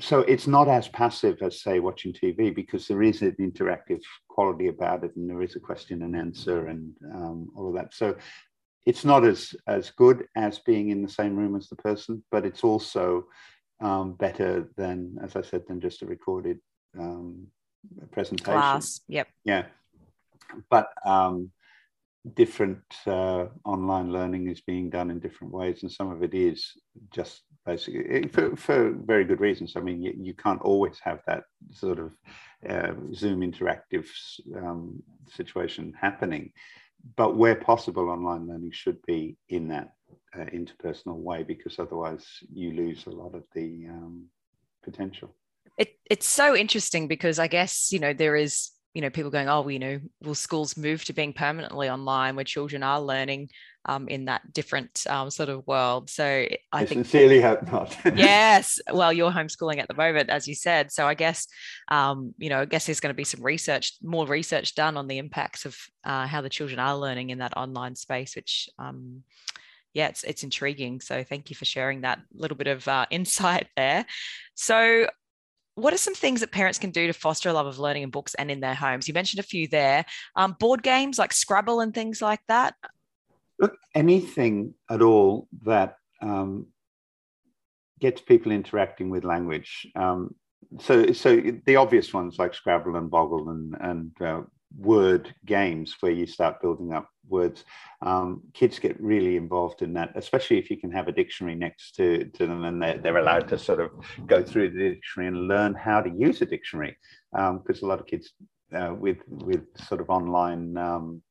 So 0.00 0.20
it's 0.20 0.46
not 0.46 0.68
as 0.68 0.88
passive 0.88 1.40
as, 1.40 1.62
say, 1.62 1.78
watching 1.78 2.12
TV 2.12 2.54
because 2.54 2.86
there 2.88 3.02
is 3.02 3.22
an 3.22 3.36
interactive 3.40 4.00
quality 4.28 4.66
about 4.66 5.04
it 5.04 5.14
and 5.16 5.30
there 5.30 5.40
is 5.40 5.56
a 5.56 5.60
question 5.60 6.02
and 6.02 6.16
answer 6.16 6.66
and 6.66 6.92
um, 7.14 7.48
all 7.56 7.68
of 7.68 7.74
that. 7.76 7.94
So 7.94 8.16
it's 8.86 9.04
not 9.04 9.24
as 9.24 9.54
as 9.66 9.90
good 9.90 10.26
as 10.36 10.58
being 10.58 10.90
in 10.90 11.02
the 11.02 11.08
same 11.08 11.36
room 11.36 11.56
as 11.56 11.68
the 11.68 11.76
person, 11.76 12.22
but 12.30 12.44
it's 12.44 12.64
also 12.64 13.26
um, 13.80 14.14
better 14.14 14.68
than, 14.76 15.18
as 15.22 15.36
I 15.36 15.42
said, 15.42 15.62
than 15.66 15.80
just 15.80 16.02
a 16.02 16.06
recorded 16.06 16.58
um, 16.98 17.46
presentation. 18.12 18.52
Class. 18.52 19.00
Yep. 19.08 19.28
Yeah, 19.44 19.66
but 20.70 20.88
um, 21.04 21.50
different 22.34 22.82
uh, 23.06 23.46
online 23.64 24.10
learning 24.12 24.48
is 24.48 24.60
being 24.60 24.90
done 24.90 25.10
in 25.10 25.20
different 25.20 25.52
ways, 25.52 25.82
and 25.82 25.92
some 25.92 26.10
of 26.10 26.22
it 26.22 26.34
is 26.34 26.72
just 27.12 27.42
basically 27.66 28.28
for, 28.28 28.56
for 28.56 28.92
very 28.92 29.24
good 29.24 29.40
reasons. 29.40 29.74
I 29.76 29.80
mean, 29.80 30.02
you, 30.02 30.14
you 30.16 30.34
can't 30.34 30.62
always 30.62 30.98
have 31.02 31.20
that 31.26 31.44
sort 31.70 31.98
of 31.98 32.12
uh, 32.68 32.92
Zoom 33.14 33.40
interactive 33.40 34.06
um, 34.56 35.02
situation 35.28 35.94
happening, 36.00 36.52
but 37.16 37.36
where 37.36 37.54
possible, 37.54 38.08
online 38.08 38.46
learning 38.46 38.72
should 38.72 39.00
be 39.06 39.36
in 39.48 39.68
that 39.68 39.92
uh, 40.34 40.44
interpersonal 40.46 41.16
way 41.16 41.42
because 41.42 41.78
otherwise 41.78 42.24
you 42.52 42.72
lose 42.72 43.06
a 43.06 43.10
lot 43.10 43.34
of 43.34 43.44
the 43.54 43.86
um, 43.88 44.26
potential. 44.82 45.34
It, 45.78 45.98
it's 46.08 46.28
so 46.28 46.54
interesting 46.54 47.08
because 47.08 47.38
I 47.38 47.46
guess 47.46 47.92
you 47.92 47.98
know 47.98 48.12
there 48.12 48.36
is 48.36 48.70
you 48.94 49.02
know 49.02 49.10
people 49.10 49.30
going 49.30 49.48
oh 49.48 49.60
well, 49.60 49.70
you 49.70 49.78
know 49.78 50.00
will 50.22 50.34
schools 50.34 50.76
move 50.76 51.04
to 51.04 51.12
being 51.12 51.32
permanently 51.32 51.90
online 51.90 52.36
where 52.36 52.44
children 52.44 52.82
are 52.82 53.00
learning 53.00 53.50
um, 53.86 54.08
in 54.08 54.24
that 54.26 54.50
different 54.52 55.04
um, 55.10 55.30
sort 55.30 55.48
of 55.48 55.66
world 55.66 56.08
so 56.08 56.24
i, 56.24 56.58
I 56.72 56.86
think 56.86 57.04
sincerely 57.04 57.40
hope 57.40 57.70
not 57.70 57.96
yes 58.14 58.80
well 58.92 59.12
you're 59.12 59.30
homeschooling 59.30 59.78
at 59.78 59.88
the 59.88 59.94
moment 59.94 60.30
as 60.30 60.48
you 60.48 60.54
said 60.54 60.90
so 60.90 61.06
i 61.06 61.14
guess 61.14 61.46
um, 61.88 62.34
you 62.38 62.48
know 62.48 62.60
i 62.60 62.64
guess 62.64 62.86
there's 62.86 63.00
going 63.00 63.12
to 63.12 63.16
be 63.16 63.24
some 63.24 63.42
research 63.42 63.94
more 64.02 64.26
research 64.26 64.74
done 64.74 64.96
on 64.96 65.08
the 65.08 65.18
impacts 65.18 65.66
of 65.66 65.76
uh, 66.04 66.26
how 66.26 66.40
the 66.40 66.48
children 66.48 66.78
are 66.78 66.96
learning 66.96 67.30
in 67.30 67.38
that 67.38 67.56
online 67.56 67.96
space 67.96 68.36
which 68.36 68.68
um, 68.78 69.22
yeah, 69.94 70.08
it's 70.08 70.24
it's 70.24 70.42
intriguing. 70.42 71.00
So 71.00 71.22
thank 71.22 71.50
you 71.50 71.56
for 71.56 71.64
sharing 71.64 72.00
that 72.00 72.18
little 72.34 72.56
bit 72.56 72.66
of 72.66 72.86
uh, 72.88 73.06
insight 73.10 73.68
there. 73.76 74.04
So 74.54 75.06
what 75.76 75.92
are 75.92 75.98
some 75.98 76.14
things 76.14 76.40
that 76.40 76.52
parents 76.52 76.78
can 76.78 76.90
do 76.90 77.06
to 77.06 77.12
foster 77.12 77.48
a 77.48 77.52
love 77.52 77.66
of 77.66 77.78
learning 77.78 78.04
in 78.04 78.10
books 78.10 78.34
and 78.34 78.50
in 78.50 78.60
their 78.60 78.74
homes? 78.74 79.08
You 79.08 79.14
mentioned 79.14 79.40
a 79.40 79.44
few 79.44 79.66
there. 79.68 80.04
Um, 80.36 80.56
board 80.58 80.82
games 80.82 81.18
like 81.18 81.32
Scrabble 81.32 81.80
and 81.80 81.92
things 81.92 82.22
like 82.22 82.40
that. 82.48 82.74
Look, 83.58 83.76
anything 83.94 84.74
at 84.90 85.02
all 85.02 85.48
that 85.62 85.96
um, 86.20 86.68
gets 88.00 88.20
people 88.20 88.52
interacting 88.52 89.10
with 89.10 89.24
language. 89.24 89.86
Um, 89.96 90.34
so, 90.80 91.12
so 91.12 91.40
the 91.66 91.76
obvious 91.76 92.12
ones 92.12 92.36
like 92.38 92.54
Scrabble 92.54 92.96
and 92.96 93.10
Boggle 93.10 93.50
and 93.50 93.76
and 93.80 94.22
uh, 94.22 94.42
word 94.78 95.34
games 95.44 95.96
where 96.00 96.12
you 96.12 96.26
start 96.26 96.60
building 96.60 96.92
up 96.92 97.08
words. 97.28 97.64
Um, 98.02 98.42
kids 98.52 98.78
get 98.78 99.00
really 99.00 99.36
involved 99.36 99.82
in 99.82 99.92
that, 99.94 100.12
especially 100.14 100.58
if 100.58 100.70
you 100.70 100.76
can 100.76 100.90
have 100.92 101.08
a 101.08 101.12
dictionary 101.12 101.54
next 101.54 101.94
to, 101.96 102.24
to 102.24 102.46
them 102.46 102.64
and 102.64 102.82
they're, 102.82 102.98
they're 102.98 103.18
allowed 103.18 103.48
to 103.48 103.58
sort 103.58 103.80
of 103.80 103.90
go 104.26 104.42
through 104.42 104.70
the 104.70 104.90
dictionary 104.90 105.28
and 105.28 105.48
learn 105.48 105.74
how 105.74 106.00
to 106.00 106.10
use 106.10 106.42
a 106.42 106.46
dictionary. 106.46 106.96
Because 107.32 107.82
um, 107.82 107.84
a 107.84 107.86
lot 107.86 108.00
of 108.00 108.06
kids 108.06 108.32
uh, 108.74 108.94
with, 108.98 109.18
with 109.28 109.62
sort 109.88 110.00
of 110.00 110.10
online 110.10 110.76
um, 110.76 111.22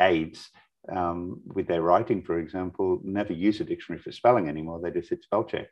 aids 0.00 0.50
um, 0.88 1.40
with 1.46 1.66
their 1.66 1.82
writing, 1.82 2.22
for 2.22 2.38
example, 2.38 3.00
never 3.04 3.32
use 3.32 3.60
a 3.60 3.64
dictionary 3.64 4.02
for 4.02 4.12
spelling 4.12 4.48
anymore. 4.48 4.80
They 4.80 4.90
just 4.90 5.10
hit 5.10 5.22
spell 5.22 5.44
check. 5.44 5.68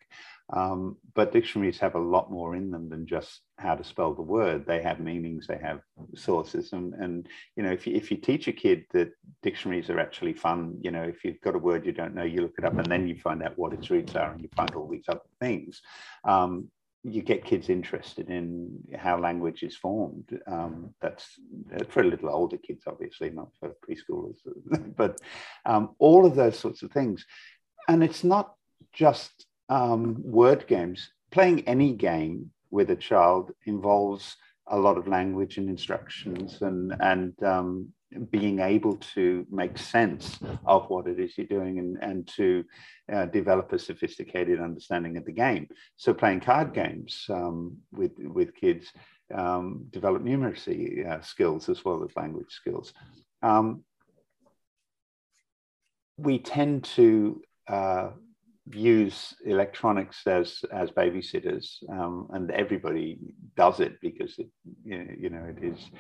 Um, 0.51 0.97
but 1.15 1.33
dictionaries 1.33 1.79
have 1.79 1.95
a 1.95 2.01
lot 2.01 2.31
more 2.31 2.57
in 2.57 2.71
them 2.71 2.89
than 2.89 3.07
just 3.07 3.41
how 3.59 3.75
to 3.75 3.85
spell 3.85 4.15
the 4.15 4.23
word. 4.23 4.65
They 4.67 4.83
have 4.83 4.99
meanings, 4.99 5.47
they 5.47 5.59
have 5.59 5.81
sources, 6.15 6.73
and, 6.73 6.95
and 6.95 7.29
you 7.57 7.63
know 7.63 7.71
if 7.71 7.87
you, 7.87 7.95
if 7.95 8.11
you 8.11 8.17
teach 8.17 8.49
a 8.49 8.53
kid 8.53 8.85
that 8.93 9.11
dictionaries 9.43 9.91
are 9.91 10.01
actually 10.01 10.33
fun, 10.33 10.79
you 10.81 10.91
know 10.91 11.03
if 11.03 11.23
you've 11.23 11.41
got 11.43 11.55
a 11.55 11.59
word 11.59 11.85
you 11.85 11.93
don't 11.93 12.15
know, 12.15 12.23
you 12.23 12.41
look 12.41 12.55
it 12.57 12.65
up, 12.65 12.79
and 12.79 12.87
then 12.87 13.07
you 13.07 13.17
find 13.17 13.43
out 13.43 13.59
what 13.59 13.75
its 13.75 13.91
roots 13.91 14.17
are, 14.17 14.33
and 14.33 14.41
you 14.41 14.49
find 14.57 14.75
all 14.75 14.89
these 14.89 15.05
other 15.09 15.21
things. 15.39 15.83
Um, 16.25 16.69
you 17.05 17.23
get 17.23 17.45
kids 17.45 17.69
interested 17.69 18.29
in 18.29 18.79
how 18.97 19.19
language 19.19 19.63
is 19.63 19.77
formed. 19.77 20.39
Um, 20.47 20.95
that's 21.01 21.27
for 21.89 22.01
a 22.03 22.07
little 22.07 22.29
older 22.29 22.59
kids, 22.59 22.85
obviously, 22.87 23.31
not 23.31 23.49
for 23.61 23.75
preschoolers, 23.89 24.39
but 24.97 25.21
um, 25.65 25.91
all 25.99 26.27
of 26.27 26.35
those 26.35 26.59
sorts 26.59 26.83
of 26.83 26.91
things. 26.91 27.25
And 27.87 28.03
it's 28.03 28.25
not 28.25 28.55
just 28.93 29.47
um, 29.69 30.17
word 30.23 30.67
games. 30.67 31.11
Playing 31.31 31.69
any 31.69 31.93
game 31.93 32.51
with 32.71 32.91
a 32.91 32.97
child 32.97 33.53
involves 33.67 34.37
a 34.71 34.79
lot 34.79 34.99
of 34.99 35.09
language 35.09 35.59
and 35.59 35.69
instructions 35.69 36.63
and 36.63 36.95
and 37.01 37.43
um, 37.43 37.93
being 38.31 38.61
able 38.61 38.97
to 38.97 39.47
make 39.51 39.77
sense 39.77 40.39
of 40.65 40.89
what 40.89 41.07
it 41.07 41.21
is 41.21 41.37
you're 41.37 41.47
doing 41.47 41.79
and, 41.79 41.99
and 42.01 42.27
to 42.27 42.65
uh, 43.13 43.27
develop 43.27 43.73
a 43.73 43.79
sophisticated 43.79 44.61
understanding 44.61 45.17
of 45.17 45.25
the 45.27 45.33
game. 45.33 45.69
So 45.97 46.15
playing 46.15 46.41
card 46.41 46.73
games 46.73 47.27
um, 47.29 47.77
with, 47.93 48.13
with 48.19 48.55
kids 48.55 48.91
um, 49.35 49.87
develop 49.91 50.23
numeracy 50.23 51.07
uh, 51.07 51.21
skills 51.21 51.69
as 51.69 51.85
well 51.85 52.03
as 52.03 52.17
language 52.17 52.51
skills. 52.51 52.95
Um, 53.43 53.85
we 56.17 56.39
tend 56.39 56.85
to 56.85 57.43
uh, 57.69 58.11
use 58.73 59.35
electronics 59.45 60.27
as 60.27 60.65
as 60.73 60.91
babysitters, 60.91 61.83
um, 61.91 62.29
and 62.33 62.51
everybody 62.51 63.19
does 63.57 63.81
it 63.81 64.01
because 64.01 64.39
it 64.39 64.49
you 64.85 65.31
know 65.31 65.45
it 65.45 65.63
is 65.63 65.91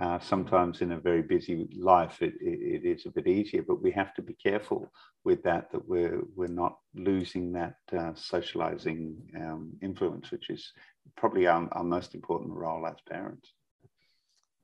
uh, 0.00 0.18
sometimes 0.18 0.82
in 0.82 0.92
a 0.92 1.00
very 1.00 1.22
busy 1.22 1.68
life, 1.78 2.20
it, 2.20 2.34
it, 2.40 2.84
it 2.84 2.86
is 2.86 3.06
a 3.06 3.10
bit 3.10 3.26
easier, 3.26 3.62
but 3.66 3.82
we 3.82 3.90
have 3.90 4.12
to 4.12 4.20
be 4.20 4.34
careful 4.34 4.92
with 5.24 5.42
that, 5.42 5.72
that 5.72 5.88
we're, 5.88 6.20
we're 6.34 6.48
not 6.48 6.76
losing 6.94 7.50
that 7.52 7.76
uh, 7.96 8.12
socializing 8.14 9.16
um, 9.36 9.72
influence, 9.80 10.30
which 10.30 10.50
is 10.50 10.70
probably 11.16 11.46
our, 11.46 11.66
our 11.72 11.84
most 11.84 12.14
important 12.14 12.52
role 12.52 12.86
as 12.86 12.96
parents. 13.08 13.54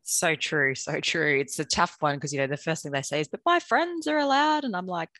So 0.03 0.35
true, 0.35 0.75
so 0.75 1.01
true. 1.01 1.38
It's 1.41 1.59
a 1.59 1.65
tough 1.65 1.97
one 2.01 2.17
because, 2.17 2.35
you 2.35 2.38
know, 2.38 2.47
the 2.47 2.59
first 2.59 2.83
thing 2.83 2.93
they 2.93 3.03
say 3.03 3.21
is, 3.21 3.29
but 3.29 3.41
my 3.47 3.59
friends 3.59 4.07
are 4.09 4.19
allowed. 4.19 4.65
And 4.65 4.77
I'm 4.77 4.87
like, 4.87 5.11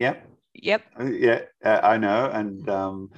yep. 0.00 0.26
Yep. 0.62 0.82
Uh, 0.98 1.04
yeah, 1.04 1.40
uh, 1.64 1.80
I 1.82 1.96
know. 1.98 2.30
And 2.32 2.68
um, 2.68 3.10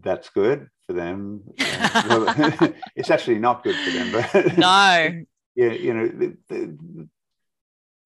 that's 0.00 0.30
good 0.30 0.68
for 0.86 0.92
them. 0.92 1.42
It's 2.96 3.10
actually 3.10 3.38
not 3.38 3.64
good 3.64 3.76
for 3.76 3.90
them, 3.90 4.12
but 4.12 4.58
no, 4.58 5.24
yeah, 5.54 5.72
you 5.72 5.94
know, 5.94 6.08
the, 6.08 6.36
the, 6.48 7.08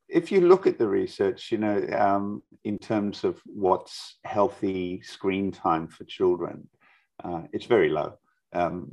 if 0.08 0.32
you 0.32 0.40
look 0.40 0.66
at 0.66 0.78
the 0.78 0.88
research, 0.88 1.50
you 1.52 1.58
know, 1.58 1.84
um, 1.96 2.42
in 2.64 2.78
terms 2.78 3.24
of 3.24 3.40
what's 3.44 4.18
healthy 4.24 5.00
screen 5.02 5.52
time 5.52 5.88
for 5.88 6.04
children, 6.04 6.68
uh, 7.22 7.42
it's 7.52 7.66
very 7.66 7.88
low. 7.88 8.14
Um, 8.52 8.88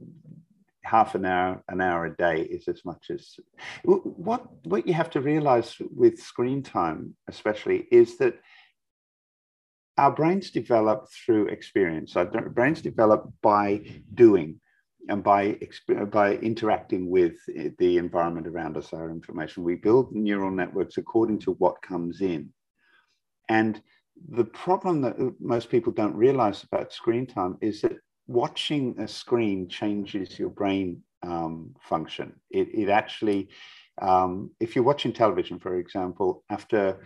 half 0.84 1.16
an 1.16 1.26
hour, 1.26 1.64
an 1.70 1.82
hour 1.82 2.06
a 2.06 2.16
day 2.16 2.42
is 2.42 2.68
as 2.68 2.84
much 2.84 3.10
as 3.10 3.40
what 3.84 4.46
what 4.66 4.86
you 4.86 4.94
have 4.94 5.10
to 5.12 5.22
realize 5.22 5.76
with 5.96 6.20
screen 6.20 6.62
time, 6.62 7.16
especially, 7.28 7.88
is 7.92 8.18
that 8.18 8.36
our 9.98 10.12
brains 10.12 10.50
develop 10.52 11.08
through 11.12 11.48
experience. 11.48 12.16
Our 12.16 12.26
brains 12.26 12.82
develop 12.82 13.32
by 13.42 13.82
doing 14.14 14.60
and 15.10 15.24
by 15.24 15.60
by 16.12 16.36
interacting 16.38 17.10
with 17.10 17.34
the 17.78 17.98
environment 17.98 18.48
around 18.48 18.78
us, 18.78 18.94
our 18.94 19.10
information, 19.12 19.64
we 19.64 19.76
build 19.76 20.14
neural 20.14 20.52
networks 20.52 20.98
according 20.98 21.40
to 21.40 21.52
what 21.54 21.82
comes 21.82 22.22
in. 22.22 22.50
And 23.50 23.82
the 24.30 24.46
problem 24.46 25.02
that 25.02 25.16
most 25.40 25.70
people 25.70 25.92
don't 25.92 26.16
realize 26.16 26.64
about 26.64 26.94
screen 26.94 27.28
time 27.28 27.58
is 27.62 27.82
that 27.82 27.94
watching 28.28 28.96
a 29.00 29.08
screen 29.08 29.68
changes 29.68 30.40
your 30.40 30.50
brain 30.50 31.02
um, 31.24 31.76
function. 31.82 32.34
It, 32.50 32.70
it 32.74 32.90
actually, 32.90 33.50
um, 34.02 34.52
if 34.60 34.76
you're 34.76 34.86
watching 34.86 35.12
television, 35.12 35.60
for 35.60 35.78
example, 35.78 36.44
after 36.50 37.00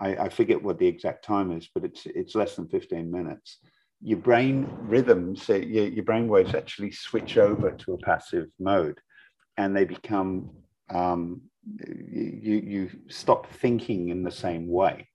I, 0.00 0.16
I 0.16 0.28
forget 0.28 0.62
what 0.62 0.78
the 0.78 0.86
exact 0.86 1.24
time 1.24 1.52
is, 1.52 1.68
but 1.74 1.84
it's 1.84 2.06
it's 2.06 2.34
less 2.34 2.56
than 2.56 2.68
15 2.68 3.10
minutes 3.10 3.58
your 4.02 4.18
brain 4.18 4.68
rhythms, 4.82 5.48
your, 5.48 5.60
your 5.60 6.04
brain 6.04 6.28
waves 6.28 6.54
actually 6.54 6.90
switch 6.90 7.36
over 7.36 7.70
to 7.70 7.92
a 7.92 7.98
passive 7.98 8.46
mode 8.58 8.98
and 9.56 9.76
they 9.76 9.84
become, 9.84 10.50
um, 10.88 11.42
you, 11.86 12.62
you 12.64 12.90
stop 13.08 13.46
thinking 13.46 14.08
in 14.08 14.22
the 14.22 14.30
same 14.30 14.68
way. 14.68 15.08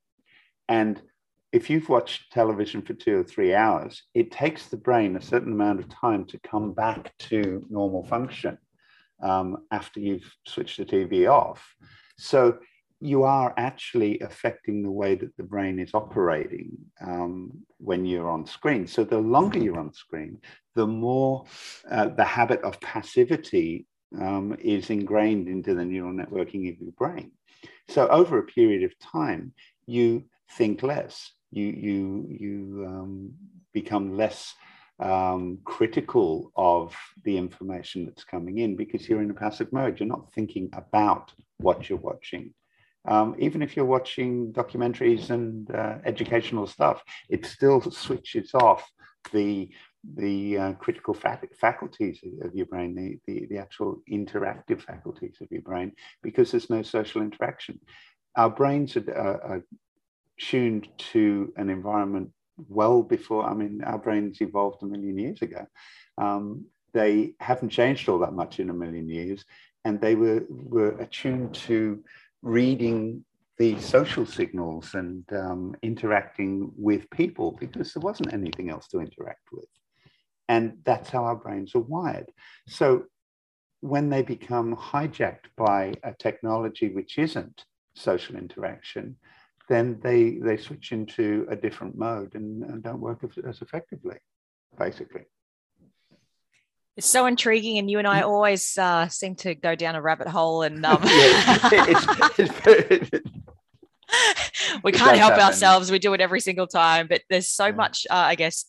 And 0.70 1.02
if 1.52 1.70
you've 1.70 1.90
watched 1.90 2.32
television 2.32 2.82
for 2.82 2.94
two 2.94 3.20
or 3.20 3.24
three 3.24 3.56
hours, 3.56 4.04
it 4.14 4.32
takes 4.32 4.68
the 4.68 4.78
brain 4.78 5.16
a 5.16 5.22
certain 5.22 5.54
amount 5.54 5.80
of 5.80 5.90
time 5.90 6.26
to 6.26 6.40
come 6.40 6.74
back 6.74 7.18
to 7.18 7.66
normal 7.70 8.04
function 8.06 8.58
um, 9.24 9.58
after 9.72 10.00
you've 10.00 10.32
switched 10.46 10.78
the 10.78 10.86
TV 10.86 11.30
off. 11.32 11.66
So 12.20 12.60
you 13.06 13.24
are 13.24 13.54
actually 13.58 14.20
affecting 14.22 14.82
the 14.82 14.92
way 14.92 15.16
that 15.16 15.36
the 15.38 15.44
brain 15.44 15.80
is 15.80 15.94
operating 15.94 16.72
um, 17.02 17.52
when 17.78 18.06
you're 18.06 18.30
on 18.30 18.46
screen. 18.46 18.88
So 18.88 19.04
the 19.04 19.20
longer 19.20 19.60
you're 19.60 19.80
on 19.80 19.94
screen, 19.94 20.40
the 20.74 20.88
more 20.88 21.46
uh, 21.90 22.08
the 22.08 22.24
habit 22.24 22.62
of 22.64 22.82
passivity 22.82 23.86
um, 24.20 24.58
is 24.60 24.90
ingrained 24.90 25.48
into 25.48 25.76
the 25.76 25.86
neural 25.86 26.14
networking 26.14 26.72
of 26.72 26.82
your 26.82 26.92
brain. 26.98 27.32
So 27.90 28.08
over 28.08 28.40
a 28.40 28.44
period 28.44 28.84
of 28.84 28.98
time, 29.00 29.54
you 29.86 30.26
think 30.58 30.82
less. 30.82 31.32
You 31.52 31.68
you 31.68 32.28
you 32.30 32.86
um, 32.88 33.34
become 33.72 34.18
less 34.18 34.54
um, 35.00 35.60
critical 35.64 36.52
of 36.56 36.96
the 37.24 37.38
information 37.38 38.06
that's 38.06 38.24
coming 38.24 38.58
in 38.58 38.76
because 38.76 39.08
you're 39.08 39.22
in 39.22 39.32
a 39.32 39.36
passive 39.36 39.72
mode. 39.72 40.00
You're 40.00 40.10
not 40.10 40.34
thinking 40.34 40.70
about 40.74 41.32
what 41.58 41.88
you're 41.88 42.00
watching 42.00 42.54
um, 43.08 43.36
even 43.38 43.62
if 43.62 43.76
you're 43.76 43.86
watching 43.86 44.52
documentaries 44.54 45.30
and 45.30 45.70
uh, 45.72 45.98
educational 46.06 46.68
stuff, 46.68 47.04
it 47.30 47.46
still 47.46 47.82
switches 47.82 48.54
off 48.54 48.90
the 49.32 49.70
the 50.18 50.58
uh, 50.58 50.74
critical 50.74 51.16
faculties 51.60 52.20
of 52.44 52.54
your 52.54 52.68
brain, 52.68 52.94
the, 52.94 53.18
the, 53.26 53.48
the 53.48 53.58
actual 53.58 54.04
interactive 54.12 54.80
faculties 54.80 55.38
of 55.42 55.48
your 55.50 55.64
brain, 55.64 55.92
because 56.22 56.52
there's 56.52 56.70
no 56.70 56.84
social 56.84 57.24
interaction. 57.24 57.80
Our 58.36 58.52
brains 58.52 58.96
are, 58.98 59.12
are, 59.12 59.42
are 59.42 59.64
tuned 60.38 60.90
to 61.12 61.52
an 61.58 61.72
environment 61.72 62.30
well 62.70 63.02
before, 63.02 63.46
I 63.46 63.54
mean, 63.54 63.84
our 63.84 63.98
brains 63.98 64.42
evolved 64.42 64.84
a 64.84 64.86
million 64.86 65.18
years 65.18 65.42
ago. 65.42 65.66
Um, 66.18 66.66
they 66.94 67.34
haven't 67.40 67.70
changed 67.70 68.08
all 68.08 68.20
that 68.20 68.34
much 68.34 68.60
in 68.60 68.70
a 68.70 68.74
million 68.74 69.10
years, 69.10 69.44
and 69.84 70.00
they 70.00 70.16
were, 70.16 70.44
were 70.50 70.98
attuned 71.00 71.56
to 71.56 72.04
reading 72.46 73.26
the 73.58 73.80
social 73.80 74.26
signals 74.26 74.94
and 74.94 75.24
um, 75.34 75.76
interacting 75.82 76.72
with 76.78 77.10
people 77.10 77.58
because 77.60 77.92
there 77.92 78.02
wasn't 78.02 78.32
anything 78.32 78.70
else 78.70 78.88
to 78.88 79.00
interact 79.00 79.48
with. 79.52 79.66
And 80.48 80.78
that's 80.84 81.10
how 81.10 81.24
our 81.24 81.36
brains 81.36 81.74
are 81.74 81.80
wired. 81.80 82.32
So 82.68 83.06
when 83.82 84.10
they 84.10 84.22
become 84.22 84.76
hijacked 84.76 85.48
by 85.58 85.96
a 86.04 86.14
technology 86.14 86.90
which 86.90 87.18
isn't 87.18 87.66
social 87.96 88.36
interaction, 88.36 89.16
then 89.68 90.00
they, 90.04 90.38
they 90.38 90.58
switch 90.58 90.92
into 90.92 91.48
a 91.50 91.56
different 91.56 91.98
mode 91.98 92.36
and, 92.36 92.62
and 92.64 92.84
don't 92.84 93.02
work 93.02 93.24
as, 93.24 93.44
as 93.44 93.64
effectively, 93.64 94.18
basically. 94.78 95.26
It's 96.98 97.08
so 97.08 97.26
intriguing, 97.26 97.78
and 97.78 97.92
you 97.92 98.00
and 98.00 98.08
I 98.08 98.22
mm. 98.22 98.26
always 98.26 98.78
uh, 98.78 99.10
seem 99.10 99.36
to 99.38 99.54
go 99.54 99.76
down 99.76 99.96
a 99.96 100.02
rabbit 100.02 100.28
hole. 100.28 100.62
And 100.62 100.86
um... 100.86 101.02
we 104.84 104.92
can't 104.92 105.18
help 105.18 105.34
happen. 105.34 105.46
ourselves. 105.46 105.92
We 105.92 106.00
do 106.00 106.14
it 106.14 106.22
every 106.22 106.40
single 106.40 106.68
time, 106.68 107.08
but 107.08 107.22
there's 107.30 107.50
so 107.50 107.68
yeah. 107.68 107.72
much, 107.72 108.08
uh, 108.10 108.14
I 108.14 108.36
guess, 108.36 108.66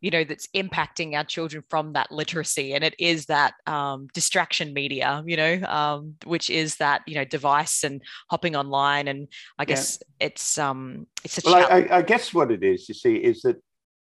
you 0.00 0.10
know, 0.10 0.22
that's 0.22 0.46
impacting 0.48 1.14
our 1.14 1.24
children 1.24 1.64
from 1.68 1.94
that 1.94 2.12
literacy, 2.12 2.74
and 2.74 2.84
it 2.84 2.94
is 2.98 3.26
that 3.26 3.54
um, 3.66 4.08
distraction 4.12 4.74
media, 4.74 5.22
you 5.26 5.36
know, 5.36 5.60
um, 5.66 6.14
which 6.24 6.50
is 6.50 6.76
that 6.76 7.02
you 7.06 7.14
know 7.14 7.24
device 7.24 7.84
and 7.84 8.02
hopping 8.28 8.54
online, 8.54 9.08
and 9.08 9.28
I 9.58 9.64
guess 9.64 9.98
yeah. 10.20 10.26
it's 10.26 10.58
um, 10.58 11.06
it's 11.24 11.38
a. 11.38 11.42
Well, 11.44 11.66
I, 11.70 11.88
I 11.90 12.02
guess 12.02 12.34
what 12.34 12.50
it 12.50 12.62
is, 12.62 12.88
you 12.88 12.94
see, 12.94 13.14
is 13.14 13.42
that 13.42 13.56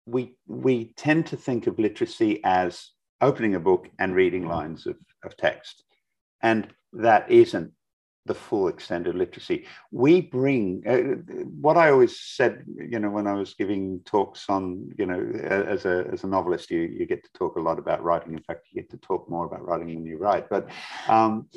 we 0.06 0.34
we 0.48 0.92
tend 0.96 1.26
to 1.26 1.36
think 1.36 1.68
of 1.68 1.78
literacy 1.78 2.40
as 2.42 2.90
opening 3.22 3.54
a 3.54 3.60
book 3.60 3.88
and 3.98 4.14
reading 4.14 4.46
lines 4.46 4.86
of, 4.86 4.96
of 5.24 5.36
text. 5.36 5.84
And 6.42 6.68
that 6.92 7.30
isn't 7.30 7.72
the 8.24 8.34
full 8.34 8.68
extent 8.68 9.08
of 9.08 9.16
literacy. 9.16 9.66
We 9.90 10.20
bring 10.20 10.82
uh, 10.86 11.44
what 11.60 11.76
I 11.76 11.90
always 11.90 12.20
said, 12.20 12.64
you 12.66 13.00
know, 13.00 13.10
when 13.10 13.26
I 13.26 13.34
was 13.34 13.54
giving 13.54 14.00
talks 14.04 14.48
on, 14.48 14.90
you 14.96 15.06
know, 15.06 15.20
as 15.44 15.86
a, 15.86 16.06
as 16.12 16.22
a 16.22 16.28
novelist, 16.28 16.70
you, 16.70 16.82
you 16.82 17.04
get 17.06 17.24
to 17.24 17.32
talk 17.32 17.56
a 17.56 17.60
lot 17.60 17.80
about 17.80 18.02
writing. 18.02 18.34
In 18.34 18.42
fact, 18.42 18.66
you 18.70 18.80
get 18.80 18.90
to 18.90 18.96
talk 18.98 19.28
more 19.28 19.46
about 19.46 19.66
writing 19.66 19.88
than 19.88 20.06
you 20.06 20.18
write. 20.18 20.48
But 20.48 20.68
um, 21.08 21.48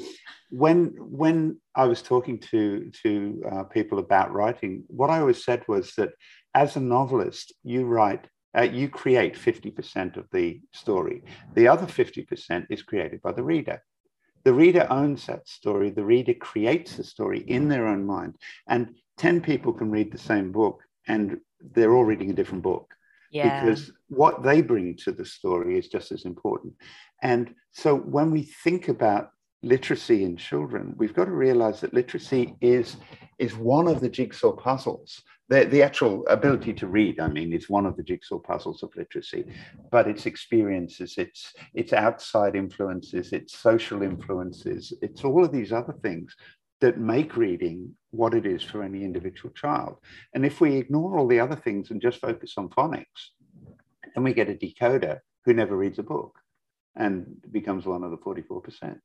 when 0.49 0.95
when 0.97 1.59
I 1.75 1.85
was 1.85 2.01
talking 2.01 2.39
to 2.51 2.89
to 3.03 3.43
uh, 3.51 3.63
people 3.63 3.99
about 3.99 4.33
writing, 4.33 4.85
what 4.87 5.11
I 5.11 5.19
always 5.19 5.43
said 5.43 5.63
was 5.67 5.93
that 5.97 6.11
as 6.55 6.75
a 6.75 6.79
novelist, 6.79 7.53
you 7.63 7.85
write 7.85 8.27
uh, 8.57 8.61
you 8.61 8.89
create 8.89 9.35
50% 9.35 10.17
of 10.17 10.25
the 10.31 10.61
story. 10.71 11.23
The 11.53 11.67
other 11.67 11.85
50% 11.85 12.67
is 12.69 12.81
created 12.81 13.21
by 13.21 13.31
the 13.31 13.43
reader. 13.43 13.81
The 14.43 14.53
reader 14.53 14.87
owns 14.89 15.25
that 15.25 15.47
story. 15.47 15.89
The 15.89 16.05
reader 16.05 16.33
creates 16.33 16.95
the 16.95 17.03
story 17.03 17.39
in 17.47 17.67
their 17.67 17.87
own 17.87 18.05
mind. 18.05 18.35
And 18.67 18.95
10 19.17 19.41
people 19.41 19.73
can 19.73 19.91
read 19.91 20.11
the 20.11 20.17
same 20.17 20.51
book 20.51 20.83
and 21.07 21.39
they're 21.59 21.93
all 21.93 22.05
reading 22.05 22.29
a 22.29 22.33
different 22.35 22.63
book. 22.63 22.93
Yeah. 23.31 23.59
Because 23.59 23.91
what 24.07 24.43
they 24.43 24.61
bring 24.61 24.95
to 24.97 25.11
the 25.11 25.25
story 25.25 25.77
is 25.77 25.87
just 25.87 26.11
as 26.11 26.25
important. 26.25 26.73
And 27.21 27.53
so 27.71 27.95
when 27.95 28.31
we 28.31 28.43
think 28.43 28.87
about 28.87 29.31
literacy 29.63 30.23
in 30.23 30.37
children, 30.37 30.93
we've 30.97 31.13
got 31.13 31.25
to 31.25 31.31
realize 31.31 31.81
that 31.81 31.93
literacy 31.93 32.55
is, 32.61 32.97
is 33.39 33.55
one 33.55 33.87
of 33.87 33.99
the 33.99 34.09
jigsaw 34.09 34.53
puzzles. 34.53 35.23
The, 35.47 35.65
the 35.65 35.83
actual 35.83 36.25
ability 36.27 36.73
to 36.73 36.87
read, 36.87 37.19
I 37.19 37.27
mean, 37.27 37.53
is 37.53 37.69
one 37.69 37.85
of 37.85 37.95
the 37.95 38.03
jigsaw 38.03 38.39
puzzles 38.39 38.81
of 38.81 38.95
literacy, 38.95 39.45
but 39.91 40.07
its 40.07 40.25
experiences, 40.25 41.17
its, 41.17 41.53
its 41.75 41.93
outside 41.93 42.55
influences, 42.55 43.31
its 43.31 43.55
social 43.57 44.01
influences, 44.01 44.91
it's 45.03 45.23
all 45.23 45.45
of 45.45 45.51
these 45.51 45.71
other 45.71 45.93
things 46.01 46.35
that 46.81 46.99
make 46.99 47.37
reading 47.37 47.95
what 48.11 48.33
it 48.33 48.45
is 48.45 48.63
for 48.63 48.83
any 48.83 49.03
individual 49.03 49.51
child. 49.53 49.97
And 50.33 50.45
if 50.45 50.61
we 50.61 50.75
ignore 50.75 51.17
all 51.17 51.27
the 51.27 51.39
other 51.39 51.55
things 51.55 51.91
and 51.91 52.01
just 52.01 52.19
focus 52.19 52.55
on 52.57 52.69
phonics, 52.69 53.29
then 54.13 54.23
we 54.23 54.33
get 54.33 54.49
a 54.49 54.53
decoder 54.53 55.19
who 55.45 55.53
never 55.53 55.77
reads 55.77 55.99
a 55.99 56.03
book 56.03 56.39
and 56.95 57.25
becomes 57.51 57.85
one 57.85 58.03
of 58.03 58.11
the 58.11 58.17
44%. 58.17 58.97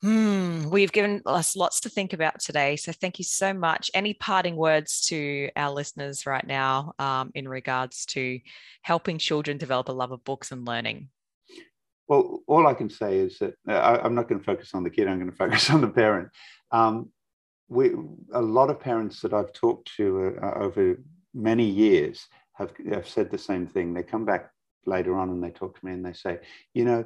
Hmm, 0.00 0.70
we've 0.70 0.92
given 0.92 1.22
us 1.26 1.56
lots 1.56 1.80
to 1.80 1.88
think 1.88 2.12
about 2.12 2.38
today. 2.38 2.76
So 2.76 2.92
thank 2.92 3.18
you 3.18 3.24
so 3.24 3.52
much. 3.52 3.90
Any 3.94 4.14
parting 4.14 4.54
words 4.54 5.04
to 5.06 5.50
our 5.56 5.72
listeners 5.72 6.24
right 6.24 6.46
now 6.46 6.92
um, 7.00 7.32
in 7.34 7.48
regards 7.48 8.06
to 8.06 8.38
helping 8.82 9.18
children 9.18 9.58
develop 9.58 9.88
a 9.88 9.92
love 9.92 10.12
of 10.12 10.22
books 10.22 10.52
and 10.52 10.64
learning? 10.64 11.08
Well, 12.06 12.40
all 12.46 12.68
I 12.68 12.74
can 12.74 12.88
say 12.88 13.18
is 13.18 13.38
that 13.38 13.54
uh, 13.68 13.72
I, 13.72 14.06
am 14.06 14.14
not 14.14 14.28
going 14.28 14.38
to 14.38 14.44
focus 14.44 14.70
on 14.72 14.84
the 14.84 14.90
kid. 14.90 15.08
I'm 15.08 15.18
going 15.18 15.30
to 15.30 15.36
focus 15.36 15.68
on 15.68 15.80
the 15.80 15.88
parent. 15.88 16.28
Um, 16.70 17.10
we, 17.68 17.90
a 18.32 18.40
lot 18.40 18.70
of 18.70 18.80
parents 18.80 19.20
that 19.22 19.34
I've 19.34 19.52
talked 19.52 19.94
to 19.96 20.38
uh, 20.40 20.52
over 20.54 21.00
many 21.34 21.64
years 21.64 22.26
have, 22.54 22.72
have 22.90 23.08
said 23.08 23.30
the 23.30 23.38
same 23.38 23.66
thing. 23.66 23.94
They 23.94 24.04
come 24.04 24.24
back 24.24 24.50
later 24.86 25.18
on 25.18 25.30
and 25.30 25.42
they 25.42 25.50
talk 25.50 25.78
to 25.78 25.84
me 25.84 25.92
and 25.92 26.04
they 26.04 26.12
say, 26.12 26.38
you 26.72 26.84
know, 26.84 27.04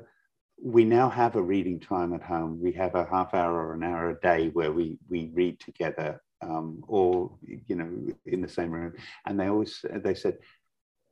we 0.62 0.84
now 0.84 1.08
have 1.10 1.34
a 1.34 1.42
reading 1.42 1.80
time 1.80 2.14
at 2.14 2.22
home. 2.22 2.60
We 2.62 2.72
have 2.72 2.94
a 2.94 3.04
half 3.04 3.34
hour 3.34 3.52
or 3.52 3.74
an 3.74 3.82
hour 3.82 4.10
a 4.10 4.20
day 4.20 4.48
where 4.50 4.72
we 4.72 4.98
we 5.08 5.30
read 5.34 5.58
together, 5.58 6.22
um, 6.40 6.84
or 6.86 7.32
you 7.66 7.74
know, 7.74 7.90
in 8.26 8.40
the 8.40 8.48
same 8.48 8.70
room. 8.70 8.94
And 9.26 9.38
they 9.38 9.48
always 9.48 9.84
they 9.92 10.14
said, 10.14 10.38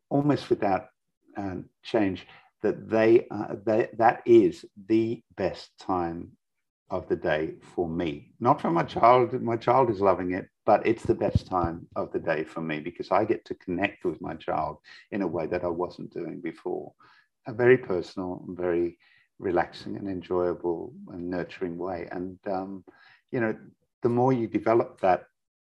almost 0.08 0.50
without 0.50 0.86
uh, 1.36 1.56
change, 1.82 2.26
that 2.62 2.88
they, 2.88 3.26
uh, 3.30 3.56
they 3.64 3.88
that 3.98 4.22
is 4.24 4.64
the 4.86 5.22
best 5.36 5.70
time 5.78 6.30
of 6.90 7.08
the 7.08 7.16
day 7.16 7.54
for 7.74 7.88
me. 7.88 8.32
Not 8.38 8.60
for 8.60 8.70
my 8.70 8.84
child. 8.84 9.32
My 9.42 9.56
child 9.56 9.90
is 9.90 10.00
loving 10.00 10.32
it, 10.32 10.48
but 10.64 10.86
it's 10.86 11.04
the 11.04 11.14
best 11.14 11.48
time 11.48 11.88
of 11.96 12.12
the 12.12 12.20
day 12.20 12.44
for 12.44 12.60
me 12.60 12.78
because 12.78 13.10
I 13.10 13.24
get 13.24 13.44
to 13.46 13.54
connect 13.56 14.04
with 14.04 14.20
my 14.20 14.34
child 14.34 14.78
in 15.10 15.22
a 15.22 15.26
way 15.26 15.46
that 15.46 15.64
I 15.64 15.68
wasn't 15.68 16.12
doing 16.12 16.40
before. 16.40 16.92
A 17.46 17.52
very 17.52 17.78
personal, 17.78 18.44
very 18.48 18.98
relaxing 19.40 19.96
and 19.96 20.08
enjoyable 20.08 20.92
and 21.08 21.28
nurturing 21.28 21.78
way. 21.78 22.06
And, 22.12 22.38
um, 22.46 22.84
you 23.32 23.40
know, 23.40 23.56
the 24.02 24.08
more 24.08 24.32
you 24.32 24.46
develop 24.46 25.00
that 25.00 25.24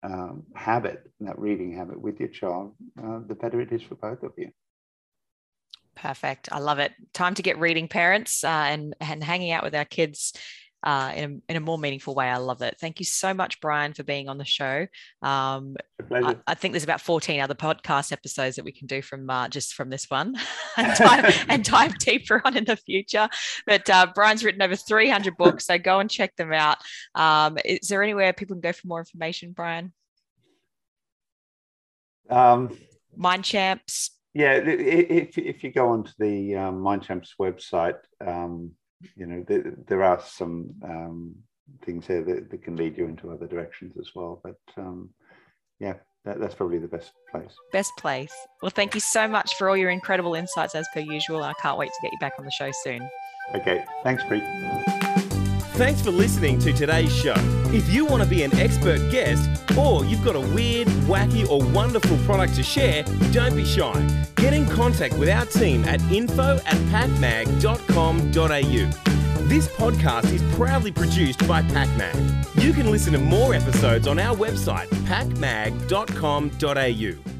um, 0.02 0.44
habit, 0.54 1.10
that 1.20 1.38
reading 1.38 1.76
habit 1.76 2.00
with 2.00 2.18
your 2.18 2.28
child, 2.30 2.74
uh, 3.02 3.20
the 3.26 3.34
better 3.34 3.60
it 3.60 3.70
is 3.70 3.82
for 3.82 3.94
both 3.94 4.22
of 4.22 4.32
you. 4.36 4.50
Perfect. 5.94 6.48
I 6.52 6.60
love 6.60 6.78
it. 6.78 6.92
Time 7.12 7.34
to 7.34 7.42
get 7.42 7.58
reading 7.58 7.88
parents 7.88 8.44
uh, 8.44 8.48
and, 8.48 8.94
and 9.00 9.22
hanging 9.22 9.50
out 9.50 9.64
with 9.64 9.74
our 9.74 9.84
kids 9.84 10.32
uh, 10.84 11.12
in, 11.14 11.42
a, 11.48 11.52
in 11.52 11.56
a 11.56 11.60
more 11.60 11.78
meaningful 11.78 12.14
way. 12.14 12.28
I 12.28 12.36
love 12.36 12.62
it. 12.62 12.76
Thank 12.80 13.00
you 13.00 13.04
so 13.04 13.34
much, 13.34 13.60
Brian, 13.60 13.92
for 13.92 14.04
being 14.04 14.28
on 14.28 14.38
the 14.38 14.44
show. 14.44 14.86
Um, 15.22 15.76
I, 16.12 16.36
I, 16.46 16.54
think 16.54 16.72
there's 16.72 16.84
about 16.84 17.00
14 17.00 17.40
other 17.40 17.54
podcast 17.54 18.12
episodes 18.12 18.56
that 18.56 18.64
we 18.64 18.72
can 18.72 18.86
do 18.86 19.02
from 19.02 19.28
uh, 19.28 19.48
just 19.48 19.74
from 19.74 19.90
this 19.90 20.06
one 20.08 20.36
and, 20.76 20.96
dive, 20.96 21.44
and 21.48 21.64
dive 21.64 21.98
deeper 21.98 22.40
on 22.44 22.56
in 22.56 22.64
the 22.64 22.76
future. 22.76 23.28
But 23.66 23.90
uh, 23.90 24.06
Brian's 24.14 24.44
written 24.44 24.62
over 24.62 24.76
300 24.76 25.36
books, 25.36 25.66
so 25.66 25.78
go 25.78 25.98
and 25.98 26.10
check 26.10 26.36
them 26.36 26.52
out. 26.52 26.78
Um, 27.14 27.58
is 27.64 27.88
there 27.88 28.02
anywhere 28.02 28.32
people 28.32 28.54
can 28.54 28.60
go 28.60 28.72
for 28.72 28.86
more 28.86 29.00
information, 29.00 29.52
Brian? 29.52 29.92
Um, 32.30 32.76
Mind 33.16 33.44
Champs. 33.44 34.10
Yeah, 34.34 34.52
if, 34.54 35.36
if 35.38 35.64
you 35.64 35.72
go 35.72 35.88
onto 35.88 36.12
the 36.18 36.54
um, 36.54 36.80
Mind 36.80 37.02
Champs 37.02 37.34
website, 37.40 37.96
um, 38.24 38.72
you 39.16 39.26
know, 39.26 39.44
there, 39.46 39.74
there 39.86 40.02
are 40.02 40.20
some 40.20 40.74
um, 40.82 41.34
things 41.84 42.06
here 42.06 42.22
that, 42.22 42.50
that, 42.50 42.62
can 42.62 42.76
lead 42.76 42.96
you 42.96 43.06
into 43.06 43.30
other 43.30 43.46
directions 43.46 43.96
as 43.98 44.10
well. 44.14 44.40
But 44.42 44.58
um, 44.76 45.10
yeah, 45.78 45.94
that, 46.24 46.40
that's 46.40 46.54
probably 46.54 46.78
the 46.78 46.88
best 46.88 47.12
place. 47.30 47.54
Best 47.72 47.92
place. 47.98 48.32
Well, 48.62 48.70
thank 48.70 48.94
you 48.94 49.00
so 49.00 49.28
much 49.28 49.54
for 49.54 49.68
all 49.68 49.76
your 49.76 49.90
incredible 49.90 50.34
insights 50.34 50.74
as 50.74 50.86
per 50.92 51.00
usual. 51.00 51.42
I 51.42 51.54
can't 51.54 51.78
wait 51.78 51.88
to 51.88 51.98
get 52.02 52.12
you 52.12 52.18
back 52.18 52.34
on 52.38 52.44
the 52.44 52.50
show 52.50 52.70
soon. 52.82 53.08
Okay. 53.54 53.84
Thanks, 54.02 54.24
Bree. 54.24 54.42
Thanks 55.74 56.02
for 56.02 56.10
listening 56.10 56.58
to 56.60 56.72
today's 56.72 57.14
show. 57.14 57.34
If 57.70 57.92
you 57.92 58.06
want 58.06 58.22
to 58.22 58.28
be 58.28 58.44
an 58.44 58.54
expert 58.56 59.10
guest 59.10 59.50
or 59.76 60.02
you've 60.04 60.24
got 60.24 60.36
a 60.36 60.40
weird, 60.40 60.88
wacky, 61.06 61.46
or 61.48 61.62
wonderful 61.70 62.16
product 62.24 62.54
to 62.54 62.62
share, 62.62 63.02
don't 63.30 63.54
be 63.54 63.64
shy. 63.64 64.26
Get 64.36 64.54
in 64.54 64.66
contact 64.66 65.18
with 65.18 65.28
our 65.28 65.44
team 65.44 65.84
at 65.84 66.00
info 66.10 66.56
at 66.64 66.76
pakmag.com.au. 66.90 67.48
This 69.48 69.68
podcast 69.68 70.32
is 70.32 70.42
proudly 70.54 70.92
produced 70.92 71.46
by 71.46 71.60
PakMag. 71.62 72.62
You 72.62 72.72
can 72.72 72.90
listen 72.90 73.12
to 73.12 73.18
more 73.18 73.52
episodes 73.54 74.06
on 74.06 74.18
our 74.18 74.34
website, 74.34 74.88
pakmag.com.au. 75.06 77.37